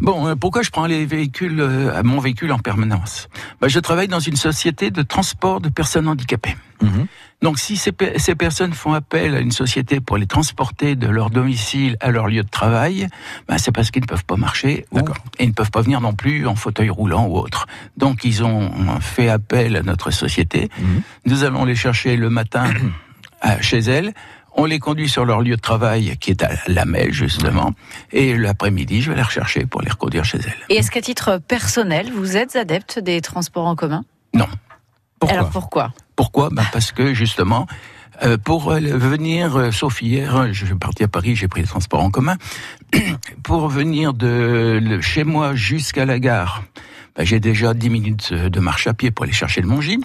bon, 0.00 0.28
euh, 0.28 0.34
pourquoi 0.34 0.62
je 0.62 0.70
prends 0.70 0.86
les 0.86 1.04
véhicules, 1.04 1.60
euh, 1.60 2.02
mon 2.02 2.20
véhicule 2.20 2.52
en 2.52 2.58
permanence? 2.58 3.28
Bah, 3.60 3.68
Je 3.68 3.78
travaille 3.80 4.08
dans 4.08 4.20
une 4.20 4.36
société 4.36 4.90
de 4.90 5.02
transport 5.02 5.60
de 5.60 5.68
personnes 5.68 6.08
handicapées. 6.08 6.56
Mhm. 6.82 7.06
Donc 7.42 7.58
si 7.58 7.76
ces, 7.76 7.92
ces, 8.16 8.34
personnes 8.34 8.74
font 8.74 8.92
appel 8.92 9.34
à 9.34 9.40
une 9.40 9.50
société 9.50 10.00
pour 10.00 10.18
les 10.18 10.26
transporter 10.26 10.94
de 10.94 11.06
leur 11.06 11.30
domicile 11.30 11.96
à 12.00 12.10
leur 12.10 12.28
lieu 12.28 12.42
de 12.42 12.48
travail, 12.48 13.08
bah, 13.48 13.56
c'est 13.58 13.72
parce 13.72 13.90
qu'ils 13.90 14.02
ne 14.02 14.06
peuvent 14.06 14.26
pas 14.26 14.36
marcher 14.36 14.84
ou, 14.92 14.98
et 15.38 15.44
ils 15.44 15.48
ne 15.48 15.54
peuvent 15.54 15.70
pas 15.70 15.80
venir 15.80 16.00
non 16.00 16.12
plus 16.12 16.46
en 16.46 16.54
fauteuil 16.54 16.90
roulant 16.90 17.26
ou 17.26 17.36
autre. 17.36 17.66
Donc 17.96 18.24
ils 18.24 18.44
ont 18.44 18.70
fait 19.00 19.28
appel 19.28 19.76
à 19.76 19.82
notre 19.82 20.10
société. 20.10 20.70
Mhm. 20.78 21.02
Nous 21.26 21.44
allons 21.44 21.64
les 21.64 21.74
chercher 21.76 22.16
le 22.16 22.30
matin 22.30 22.64
chez 23.60 23.78
elles 23.78 24.12
on 24.54 24.64
les 24.64 24.78
conduit 24.78 25.08
sur 25.08 25.24
leur 25.24 25.40
lieu 25.40 25.56
de 25.56 25.60
travail, 25.60 26.16
qui 26.18 26.30
est 26.30 26.42
à 26.42 26.50
la 26.66 26.84
Melle, 26.84 27.12
justement. 27.12 27.72
Et 28.12 28.36
l'après-midi, 28.36 29.02
je 29.02 29.10
vais 29.10 29.16
les 29.16 29.22
rechercher 29.22 29.66
pour 29.66 29.82
les 29.82 29.90
reconduire 29.90 30.24
chez 30.24 30.38
elles. 30.38 30.54
Et 30.68 30.76
est-ce 30.76 30.90
qu'à 30.90 31.00
titre 31.00 31.38
personnel, 31.38 32.10
vous 32.12 32.36
êtes 32.36 32.56
adepte 32.56 32.98
des 32.98 33.20
transports 33.20 33.66
en 33.66 33.76
commun? 33.76 34.04
Non. 34.34 34.46
Pourquoi? 35.18 35.38
Alors 35.38 35.50
pourquoi? 35.50 35.92
Pourquoi? 36.16 36.48
Ben 36.50 36.64
Parce 36.72 36.92
que, 36.92 37.14
justement, 37.14 37.66
Euh, 38.22 38.36
pour 38.36 38.70
venir, 38.70 39.56
euh, 39.56 39.70
sauf 39.72 40.02
hier, 40.02 40.52
je 40.52 40.66
suis 40.66 40.74
parti 40.74 41.04
à 41.04 41.08
Paris, 41.08 41.36
j'ai 41.36 41.48
pris 41.48 41.62
le 41.62 41.66
transport 41.66 42.02
en 42.02 42.10
commun. 42.10 42.36
pour 43.42 43.68
venir 43.68 44.12
de 44.12 44.98
chez 45.00 45.24
moi 45.24 45.54
jusqu'à 45.54 46.04
la 46.04 46.18
gare, 46.18 46.62
ben, 47.16 47.24
j'ai 47.24 47.40
déjà 47.40 47.72
10 47.72 47.88
minutes 47.88 48.32
de 48.34 48.60
marche 48.60 48.86
à 48.86 48.92
pied 48.92 49.10
pour 49.10 49.24
aller 49.24 49.32
chercher 49.32 49.62
le 49.62 49.68
Mongine 49.68 50.04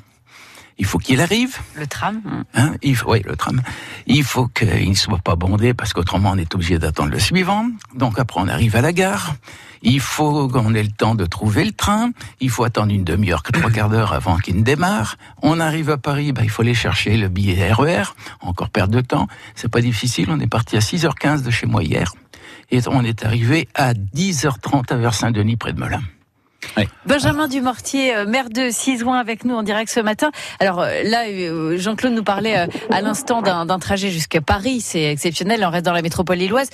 il 0.78 0.86
faut 0.86 0.98
qu'il 0.98 1.22
arrive. 1.22 1.58
Le 1.76 1.88
tram 1.88 2.22
hein, 2.54 2.74
il 2.82 2.96
faut, 2.96 3.12
Oui, 3.12 3.22
le 3.26 3.36
tram. 3.36 3.62
Il 4.08 4.24
faut 4.24 4.48
qu'il 4.48 4.90
ne 4.90 4.96
soit 4.96 5.20
pas 5.20 5.36
bondé 5.36 5.74
parce 5.74 5.94
qu'autrement 5.94 6.32
on 6.34 6.38
est 6.38 6.54
obligé 6.54 6.80
d'attendre 6.80 7.12
le 7.12 7.20
suivant. 7.20 7.70
Donc 7.96 8.20
après 8.20 8.42
on 8.42 8.48
arrive 8.48 8.76
à 8.76 8.82
la 8.82 8.92
gare. 8.92 9.36
Il 9.82 10.00
faut 10.00 10.48
qu'on 10.48 10.74
ait 10.74 10.84
le 10.84 10.92
temps 10.92 11.16
de 11.16 11.26
trouver 11.26 11.64
le 11.64 11.72
train. 11.72 12.12
Il 12.40 12.50
faut 12.50 12.64
attendre 12.64 12.92
une 12.92 13.04
demi-heure, 13.04 13.44
trois 13.44 13.70
quarts 13.70 13.90
d'heure 13.90 14.14
avant 14.14 14.38
qu'il 14.38 14.58
ne 14.58 14.64
démarre. 14.64 15.18
On 15.42 15.60
arrive 15.60 15.92
à 15.92 15.98
Paris, 15.98 16.32
bah, 16.32 16.42
il 16.44 16.50
faut 16.50 16.64
aller 16.64 16.74
chercher 16.74 17.18
le 17.18 17.30
billet 17.30 17.72
RER. 17.72 18.02
E 18.02 18.04
Encore 18.42 18.70
perdre 18.70 18.96
de 18.96 19.02
temps. 19.02 19.28
C'est 19.54 19.70
pas 19.70 19.82
difficile. 19.82 20.28
On 20.30 20.40
est 20.40 20.48
parti 20.48 20.76
à 20.76 20.80
6h15 20.80 21.44
de 21.44 21.52
chez 21.52 21.68
moi 21.68 21.84
hier. 21.84 22.14
Et 22.72 22.80
on 22.88 23.04
est 23.04 23.24
arrivé 23.24 23.70
à 23.76 23.94
10h30 23.94 24.92
à 24.92 24.98
Vers-Saint-Denis, 24.98 25.56
près 25.56 25.74
de 25.74 25.80
Melun. 25.80 26.02
Benjamin 27.06 27.48
Dumortier, 27.48 28.16
euh, 28.16 28.26
maire 28.26 28.50
de 28.50 28.70
Cisouin 28.72 29.20
avec 29.20 29.46
nous 29.46 29.56
en 29.56 29.64
direct 29.64 29.92
ce 29.92 30.00
matin. 30.00 30.32
Alors 30.60 30.82
euh, 30.82 31.04
là, 31.04 31.26
euh, 31.28 31.78
Jean-Claude 31.78 32.14
nous 32.14 32.24
parlait 32.24 32.68
à 32.90 33.02
l'instant 33.02 33.42
d'un 33.42 33.80
trajet 33.80 34.10
jusqu'à 34.10 34.42
Paris, 34.42 34.82
c'est 34.82 35.12
exceptionnel, 35.12 35.64
on 35.66 35.70
reste 35.70 35.86
dans 35.86 35.94
la 35.94 36.02
métropole 36.02 36.38
lilloise. 36.38 36.70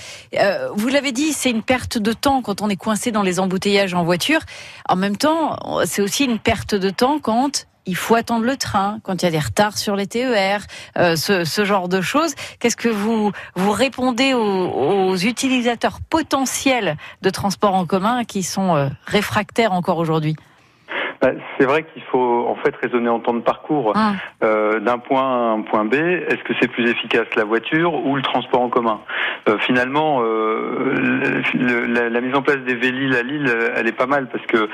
vous 0.75 0.87
l'avez 0.87 1.11
dit, 1.11 1.33
c'est 1.33 1.49
une 1.49 1.63
perte 1.63 1.97
de 1.97 2.13
temps 2.13 2.41
quand 2.41 2.61
on 2.61 2.69
est 2.69 2.75
coincé 2.75 3.11
dans 3.11 3.23
les 3.23 3.39
embouteillages 3.39 3.93
en 3.93 4.03
voiture. 4.03 4.39
En 4.87 4.95
même 4.95 5.17
temps, 5.17 5.57
c'est 5.85 6.01
aussi 6.01 6.25
une 6.25 6.39
perte 6.39 6.75
de 6.75 6.89
temps 6.89 7.19
quand 7.19 7.67
il 7.85 7.95
faut 7.95 8.15
attendre 8.15 8.45
le 8.45 8.57
train, 8.57 8.99
quand 9.03 9.21
il 9.21 9.25
y 9.25 9.27
a 9.27 9.31
des 9.31 9.39
retards 9.39 9.77
sur 9.77 9.95
les 9.95 10.07
TER, 10.07 10.61
euh, 10.97 11.15
ce, 11.15 11.65
genre 11.65 11.89
de 11.89 12.01
choses. 12.01 12.33
Qu'est-ce 12.59 12.77
que 12.77 12.89
vous 12.89 13.31
vous 13.55 13.71
répondez 13.71 14.33
aux, 14.33 15.15
utilisateurs 15.15 15.99
potentiels 16.09 16.97
de 17.21 17.29
transport 17.29 17.75
en 17.75 17.85
commun 17.85 18.23
qui 18.23 18.43
sont 18.43 18.75
euh, 18.75 18.89
réfractaires 19.05 19.73
encore 19.73 19.97
aujourd'hui? 19.97 20.35
C'est 21.57 21.65
vrai 21.65 21.83
qu'il 21.83 22.01
faut 22.03 22.47
en 22.47 22.55
fait 22.55 22.75
raisonner 22.81 23.09
en 23.09 23.19
temps 23.19 23.33
de 23.33 23.41
parcours 23.41 23.93
ah. 23.95 24.13
euh, 24.43 24.79
d'un 24.79 24.97
point 24.97 25.21
à 25.21 25.51
un 25.51 25.61
point 25.61 25.85
B. 25.85 25.93
Est-ce 25.93 26.43
que 26.43 26.53
c'est 26.59 26.67
plus 26.67 26.89
efficace 26.89 27.27
la 27.35 27.43
voiture 27.43 27.93
ou 27.93 28.15
le 28.15 28.21
transport 28.21 28.61
en 28.61 28.69
commun? 28.69 28.99
Euh, 29.47 29.57
Finalement, 29.59 30.21
euh, 30.23 31.41
la, 31.53 32.21
mise 32.21 32.35
en 32.35 32.41
place 32.41 32.57
des 32.59 32.75
Véliles 32.75 33.15
à 33.15 33.21
Lille, 33.21 33.51
elle 33.75 33.87
est 33.87 33.91
pas 33.91 34.07
mal 34.07 34.27
parce 34.29 34.45
que 34.47 34.67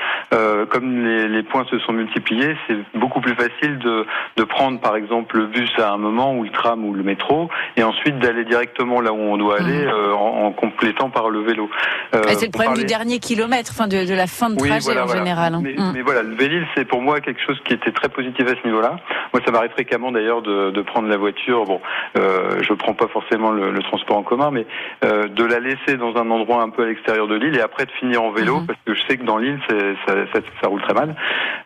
comme 0.70 1.06
les, 1.06 1.44
points 1.44 1.66
se 1.70 1.80
sont 1.80 1.94
multipliés, 1.94 2.56
c'est 2.68 2.78
beaucoup 2.98 3.22
plus 3.22 3.36
facile 3.36 3.78
de, 3.80 4.06
de 4.38 4.44
prendre 4.44 4.80
par 4.80 4.96
exemple 4.96 5.38
le 5.38 5.48
bus 5.48 5.72
à 5.78 5.92
un 5.92 5.98
moment 5.98 6.34
ou 6.34 6.44
le 6.44 6.50
tram 6.50 6.84
ou 6.86 6.94
le 6.94 7.04
métro 7.04 7.50
et 7.76 7.84
ensuite 7.84 8.20
d'aller 8.20 8.44
directement 8.44 9.02
là 9.02 9.14
où 9.14 9.20
on 9.20 9.38
doit 9.38 9.60
aller 9.60 9.86
mmh. 9.86 10.14
en, 10.14 10.52
complétant 10.52 11.10
par 11.10 11.30
le 11.30 11.42
vélo. 11.42 11.70
c'est 12.12 12.46
le 12.46 12.52
problème 12.52 12.74
du 12.74 12.86
dernier 12.86 13.20
kilomètre, 13.20 13.72
enfin 13.74 13.88
de, 13.88 14.14
la 14.14 14.28
fin 14.28 14.50
de 14.50 14.56
trajet 14.56 15.00
en 15.00 15.08
général. 15.08 15.54
Hein. 15.56 15.62
Mmh. 15.62 15.92
mais 15.94 16.02
voilà, 16.02 16.24
Vélil, 16.38 16.66
c'est 16.76 16.86
pour 16.86 17.02
moi 17.02 17.20
quelque 17.20 17.42
chose 17.42 17.60
qui 17.66 17.74
était 17.74 17.92
très 17.92 18.10
positif 18.10 18.46
à 18.48 18.56
ce 18.62 18.66
niveau-là. 18.68 18.98
Moi, 19.34 19.42
ça 19.46 19.52
m'arrive 19.52 19.72
fréquemment 19.72 20.12
d'ailleurs 20.12 20.42
de, 20.42 20.72
de, 20.72 20.82
prendre 20.82 21.10
la 21.10 21.18
voiture. 21.18 21.66
Bon, 21.66 21.82
euh, 22.18 22.62
je 22.62 22.74
prends 22.74 22.94
pas 22.94 23.08
forcément 23.08 23.52
le, 23.52 23.72
le 23.72 23.84
transport 23.84 24.18
en 24.18 24.24
commun, 24.24 24.52
mais 24.52 24.66
euh, 25.04 25.28
de 25.28 25.44
la 25.44 25.60
laisser 25.60 25.98
dans 25.98 26.16
un 26.16 26.30
endroit 26.32 26.62
un 26.62 26.70
peu 26.70 26.84
à 26.84 26.86
l'extérieur 26.88 27.28
de 27.28 27.36
l'île 27.36 27.56
et 27.56 27.62
après 27.62 27.86
de 27.86 27.92
finir 27.92 28.22
en 28.24 28.32
vélo, 28.32 28.60
mhm. 28.60 28.68
parce 28.68 28.80
que 28.86 28.94
je 28.94 29.02
sais 29.08 29.18
que 29.18 29.24
dans 29.24 29.38
l'île, 29.38 29.60
ça, 29.70 29.76
ça, 30.08 30.40
ça, 30.62 30.68
roule 30.68 30.82
très 30.82 30.94
mal. 30.94 31.16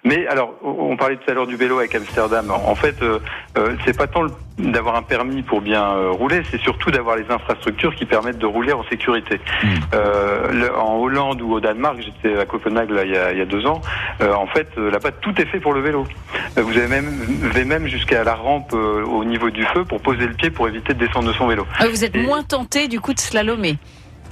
Mais 0.04 0.28
alors, 0.28 0.56
on 0.64 0.96
parlait 0.98 1.18
tout 1.18 1.30
à 1.30 1.34
l'heure 1.34 1.48
du 1.48 1.56
vélo 1.56 1.80
avec 1.80 1.94
Amsterdam. 1.96 2.52
En 2.52 2.76
fait, 2.76 3.02
euh, 3.02 3.20
euh 3.58 3.76
c'est 3.86 3.98
pas 3.98 4.08
tant 4.08 4.26
d'avoir 4.58 4.96
un 4.96 5.02
permis 5.02 5.42
pour 5.42 5.62
bien 5.62 5.84
euh, 5.84 6.12
rouler, 6.12 6.42
c'est 6.52 6.60
surtout 6.60 6.92
d'avoir 6.92 7.16
les 7.16 7.26
infrastructures 7.30 7.96
qui 7.96 8.06
permettent 8.06 8.38
de 8.38 8.46
rouler 8.46 8.74
en 8.74 8.84
sécurité. 8.84 9.40
Mhm. 9.64 10.70
En 10.78 10.98
Hollande 10.98 11.42
ou 11.42 11.54
au 11.54 11.60
Danemark, 11.60 11.98
j'étais 12.00 12.38
à 12.40 12.46
Copenhague 12.46 12.92
là, 12.92 13.04
il, 13.06 13.12
y 13.12 13.18
a, 13.18 13.32
il 13.32 13.38
y 13.38 13.42
a 13.42 13.46
deux 13.46 13.66
ans, 13.66 13.82
en 14.22 14.48
fait, 14.48 14.61
euh, 14.78 14.92
là-bas, 14.92 15.12
tout 15.12 15.40
est 15.40 15.46
fait 15.46 15.60
pour 15.60 15.74
le 15.74 15.82
vélo. 15.82 16.06
Euh, 16.58 16.62
vous 16.62 16.78
avez 16.78 16.88
même, 16.88 17.12
même 17.66 17.88
jusqu'à 17.88 18.24
la 18.24 18.36
rampe 18.36 18.74
euh, 18.74 19.04
au 19.04 19.24
niveau 19.24 19.50
du 19.50 19.64
feu 19.66 19.86
pour 19.86 20.02
poser 20.02 20.28
le 20.28 20.34
pied 20.34 20.50
pour 20.50 20.68
éviter 20.68 20.94
de 20.94 21.00
descendre 21.00 21.28
de 21.28 21.34
son 21.34 21.48
vélo. 21.48 21.66
Ah, 21.80 21.88
vous 21.88 22.04
êtes 22.04 22.16
moins 22.16 22.44
tenté 22.44 22.88
du 22.88 23.00
coup 23.00 23.14
de 23.14 23.20
slalomer 23.20 23.78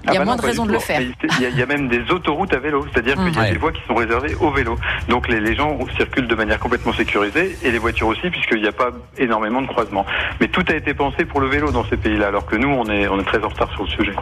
il 0.06 0.14
y 0.14 0.16
a 0.16 0.16
ah 0.16 0.20
bah 0.20 0.26
moins 0.26 0.36
de 0.38 0.42
raisons 0.42 0.66
de 0.66 0.72
le 0.72 0.80
faire. 0.80 1.02
Il 1.02 1.58
y, 1.58 1.62
a 1.62 1.66
même 1.66 1.90
des 1.90 2.10
autoroutes 2.10 2.54
à 2.54 2.60
vélo, 2.60 2.86
c'est-à-dire 2.92 3.16
qu'il 3.16 3.36
y 3.36 3.38
a 3.38 3.52
des 3.52 3.58
voies 3.58 3.74
qui 3.74 3.82
sont 3.86 3.96
réservées 3.96 4.34
au 4.40 4.50
vélo. 4.50 4.78
Donc 5.10 5.28
les, 5.28 5.42
les, 5.42 5.56
gens 5.56 5.78
circulent 5.98 6.28
de 6.28 6.36
manière 6.36 6.58
complètement 6.58 6.94
sécurisée 6.94 7.58
et 7.64 7.70
les 7.70 7.80
voitures 7.80 8.08
aussi, 8.08 8.30
puisqu'il 8.30 8.62
n'y 8.62 8.68
a 8.68 8.72
pas 8.72 8.92
énormément 9.18 9.62
de 9.62 9.68
croisements. 9.68 10.06
Mais 10.40 10.48
tout 10.48 10.64
a 10.70 10.74
été 10.74 10.94
pensé 10.94 11.26
pour 11.26 11.42
le 11.42 11.48
vélo 11.48 11.72
dans 11.72 11.84
ces 11.84 11.98
pays-là, 11.98 12.28
alors 12.28 12.46
que 12.46 12.56
nous, 12.56 12.70
on 12.70 12.86
est, 12.86 13.10
on 13.10 13.20
est 13.20 13.26
très 13.26 13.44
en 13.44 13.50
retard 13.50 13.70
sur 13.74 13.84
le 13.84 13.90
sujet. 13.90 14.14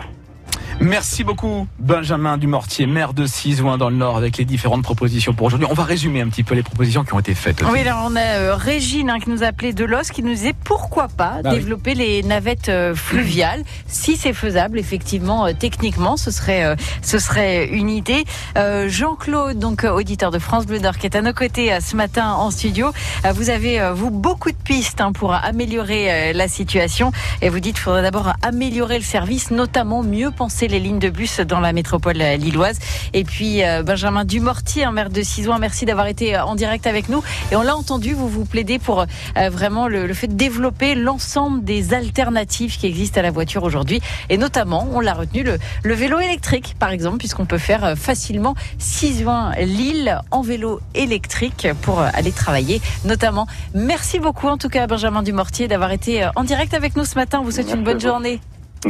Merci 0.79 1.23
beaucoup, 1.23 1.67
Benjamin 1.79 2.37
Dumortier, 2.37 2.85
maire 2.85 3.13
de 3.13 3.25
Cisouin 3.25 3.79
dans 3.79 3.89
le 3.89 3.95
Nord, 3.95 4.15
avec 4.15 4.37
les 4.37 4.45
différentes 4.45 4.83
propositions 4.83 5.33
pour 5.33 5.47
aujourd'hui. 5.47 5.67
On 5.69 5.73
va 5.73 5.83
résumer 5.83 6.21
un 6.21 6.27
petit 6.27 6.43
peu 6.43 6.53
les 6.53 6.61
propositions 6.61 7.03
qui 7.03 7.15
ont 7.15 7.19
été 7.19 7.33
faites. 7.33 7.63
Oui, 7.71 7.79
alors 7.79 8.03
on 8.05 8.15
a 8.15 8.21
euh, 8.21 8.55
Régine 8.55 9.09
hein, 9.09 9.17
qui 9.19 9.31
nous 9.31 9.43
a 9.43 9.47
appelé 9.47 9.73
de 9.73 9.83
l'os, 9.85 10.11
qui 10.11 10.21
nous 10.21 10.33
disait 10.33 10.53
pourquoi 10.63 11.07
pas 11.07 11.37
ah 11.43 11.49
développer 11.49 11.95
les 11.95 12.21
navettes 12.21 12.69
euh, 12.69 12.93
fluviales, 12.93 13.63
si 13.87 14.17
c'est 14.17 14.33
faisable, 14.33 14.77
effectivement, 14.77 15.47
euh, 15.47 15.53
techniquement, 15.57 16.15
ce 16.15 16.29
serait, 16.29 16.75
ce 17.01 17.17
serait 17.17 17.67
une 17.69 17.89
idée. 17.89 18.25
Jean-Claude, 18.55 19.57
donc 19.57 19.83
auditeur 19.83 20.31
de 20.31 20.39
France 20.39 20.65
Bleu 20.65 20.79
Nord, 20.79 20.97
qui 20.97 21.07
est 21.07 21.15
à 21.15 21.21
nos 21.21 21.33
côtés 21.33 21.75
ce 21.81 21.95
matin 21.95 22.33
en 22.33 22.51
studio. 22.51 22.91
vous 23.33 23.49
avez, 23.49 23.91
vous, 23.95 24.11
beaucoup 24.11 24.51
de 24.51 24.57
pistes 24.57 25.01
hein, 25.01 25.11
pour 25.11 25.33
améliorer 25.33 26.33
la 26.33 26.47
situation. 26.47 27.11
Et 27.41 27.49
vous 27.49 27.59
dites 27.59 27.75
qu'il 27.75 27.83
faudrait 27.83 28.01
d'abord 28.01 28.33
améliorer 28.41 28.97
le 28.97 29.03
service, 29.03 29.51
notamment 29.51 30.03
mieux 30.03 30.31
penser 30.31 30.66
les 30.67 30.79
lignes 30.79 30.99
de 30.99 31.09
bus 31.09 31.39
dans 31.39 31.59
la 31.59 31.73
métropole 31.73 32.17
lilloise. 32.17 32.79
Et 33.13 33.23
puis 33.23 33.63
euh, 33.63 33.83
Benjamin 33.83 34.25
Dumortier, 34.25 34.83
un 34.83 34.91
maire 34.91 35.09
de 35.09 35.21
Cisouin, 35.21 35.59
merci 35.59 35.85
d'avoir 35.85 36.07
été 36.07 36.35
euh, 36.35 36.43
en 36.43 36.55
direct 36.55 36.87
avec 36.87 37.09
nous. 37.09 37.23
Et 37.51 37.55
on 37.55 37.61
l'a 37.61 37.75
entendu, 37.75 38.13
vous 38.13 38.27
vous 38.27 38.45
plaidez 38.45 38.79
pour 38.79 39.01
euh, 39.01 39.49
vraiment 39.49 39.87
le, 39.87 40.13
fait 40.13 40.27
de 40.27 40.33
développer 40.33 40.95
l'ensemble 40.95 41.63
des 41.63 41.93
alternatives 41.93 42.77
qui 42.77 42.87
existent 42.87 43.19
à 43.19 43.23
la 43.23 43.31
voiture 43.31 43.63
aujourd'hui. 43.63 44.01
Et 44.29 44.37
notamment, 44.37 44.87
on 44.91 44.99
l'a 44.99 45.13
retenu, 45.13 45.43
le, 45.43 45.57
le, 45.83 45.93
vélo 45.93 46.19
électrique, 46.19 46.75
par 46.79 46.91
exemple, 46.91 47.17
puisqu'on 47.17 47.45
peut 47.45 47.57
faire 47.57 47.97
facilement 47.97 48.55
Cisouin-Lille 48.77 50.19
en 50.31 50.41
vélo 50.41 50.79
électrique 50.95 51.67
pour 51.81 51.99
aller 51.99 52.31
travailler, 52.31 52.81
notamment. 53.05 53.47
Merci 53.73 54.19
beaucoup, 54.19 54.47
en 54.47 54.57
tout 54.57 54.69
cas, 54.69 54.87
Benjamin 54.87 55.23
Dumortier, 55.23 55.67
d'avoir 55.67 55.91
été 55.91 56.27
en 56.35 56.43
direct 56.43 56.73
avec 56.73 56.95
nous 56.95 57.05
ce 57.05 57.15
matin. 57.15 57.41
vous 57.43 57.51
souhaite 57.51 57.73
une 57.73 57.83
bonne 57.83 57.99
journée. 57.99 58.39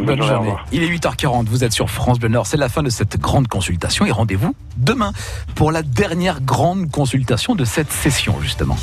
Bonne, 0.06 0.22
journée. 0.22 0.54
Il 0.72 0.84
est 0.84 0.90
8h40, 0.90 1.46
vous 1.46 1.64
êtes 1.64 1.74
sur 1.74 1.90
France 1.90 2.20
Bleu 2.20 2.30
Nord. 2.30 2.48
C'est 2.48 2.58
la 2.58 2.70
fin 2.70 2.84
de 2.84 2.90
cette 2.90 3.20
grande 3.20 3.48
consultation 3.48 4.06
et 4.06 4.12
rendez-vous 4.12 4.56
demain 4.78 5.12
pour 5.56 5.72
la 5.72 5.82
dernière 5.82 6.42
grande 6.42 6.90
consultation 6.92 7.56
de 7.56 7.66
cette 7.66 7.92
session, 7.92 8.36
justement. 8.42 8.78